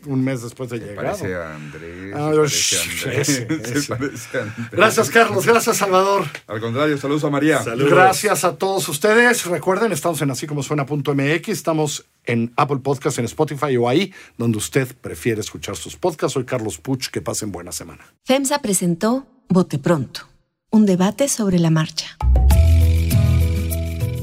un 0.06 0.24
mes 0.24 0.44
después 0.44 0.70
de 0.70 0.78
llegar. 0.80 1.06
parece 1.06 1.34
a 1.36 1.56
Andrés. 1.56 2.14
Ah, 2.16 2.30
se 2.32 2.36
parece 2.38 2.76
a 2.76 2.80
shh, 2.80 3.04
Andrés, 3.08 3.30
ese, 3.30 3.48
se 3.66 3.80
ese. 3.80 3.96
parece 3.96 4.38
a 4.38 4.42
Andrés. 4.44 4.70
Gracias, 4.72 5.10
Carlos. 5.10 5.46
Gracias, 5.46 5.78
Salvador. 5.78 6.26
Al 6.48 6.62
contrario, 6.62 6.98
saludos 7.00 7.24
a 7.24 7.30
María. 7.32 7.64
Saludos. 7.64 7.90
Gracias 7.92 8.44
a 8.44 8.56
todos 8.58 8.88
ustedes. 8.90 9.46
Recuerden, 9.46 9.92
estamos 9.92 10.22
en 10.22 10.30
así 10.30 10.46
como 10.46 10.62
suena.mx. 10.62 11.48
Estamos 11.50 12.06
en 12.26 12.54
Apple 12.56 12.78
Podcast, 12.78 13.18
en 13.18 13.26
Spotify 13.26 13.76
o 13.78 13.90
ahí 13.90 14.14
donde 14.38 14.60
usted 14.60 14.88
prefiere 15.02 15.42
escuchar 15.42 15.76
sus 15.78 15.96
podcasts. 15.96 16.34
Soy 16.34 16.46
Carlos 16.46 16.78
Puch. 16.78 17.08
Que 17.10 17.22
pasen 17.22 17.52
buena 17.52 17.72
semana. 17.72 18.06
FEMSA 18.26 18.62
presentó 18.62 19.26
Bote 19.50 19.80
Pronto, 19.80 20.22
un 20.70 20.86
debate 20.86 21.28
sobre 21.28 21.58
la 21.60 21.70
marcha. 21.72 22.18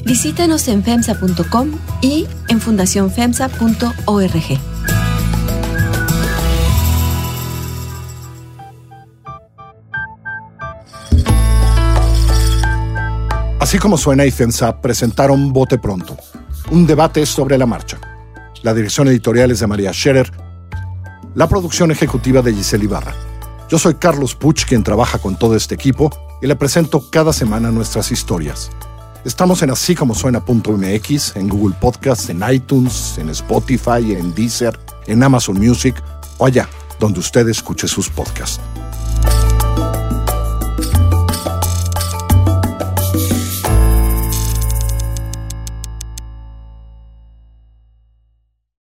Visítanos 0.04 0.66
en 0.68 0.82
FEMSA.com 0.82 1.70
y 2.00 2.26
en 2.48 2.60
fundacionfemsa.org. 2.60 4.60
Así 13.60 13.78
como 13.78 13.96
suena 13.96 14.24
y 14.24 14.30
FEMSA 14.30 14.80
presentaron 14.80 15.52
Bote 15.52 15.78
Pronto, 15.78 16.16
un 16.72 16.86
debate 16.86 17.24
sobre 17.24 17.56
la 17.56 17.66
marcha. 17.66 18.00
La 18.62 18.74
dirección 18.74 19.06
editorial 19.06 19.52
es 19.52 19.60
de 19.60 19.66
María 19.68 19.92
Scherer, 19.92 20.32
la 21.34 21.48
producción 21.48 21.92
ejecutiva 21.92 22.42
de 22.42 22.52
Giselle 22.52 22.84
Ibarra. 22.84 23.14
Yo 23.68 23.78
soy 23.78 23.94
Carlos 23.94 24.34
Puch, 24.34 24.64
quien 24.64 24.82
trabaja 24.82 25.18
con 25.18 25.38
todo 25.38 25.54
este 25.54 25.76
equipo, 25.76 26.10
y 26.42 26.48
le 26.48 26.56
presento 26.56 27.10
cada 27.10 27.32
semana 27.32 27.70
nuestras 27.70 28.10
historias. 28.10 28.70
Estamos 29.24 29.62
en 29.62 29.70
así 29.70 29.94
como 29.94 30.14
en 31.36 31.48
Google 31.48 31.76
Podcasts, 31.78 32.30
en 32.30 32.42
iTunes, 32.50 33.18
en 33.18 33.28
Spotify, 33.28 34.14
en 34.14 34.34
Deezer, 34.34 34.78
en 35.06 35.22
Amazon 35.22 35.58
Music 35.58 35.94
o 36.38 36.46
allá 36.46 36.68
donde 37.00 37.20
usted 37.20 37.48
escuche 37.48 37.88
sus 37.88 38.08
podcasts. 38.08 38.60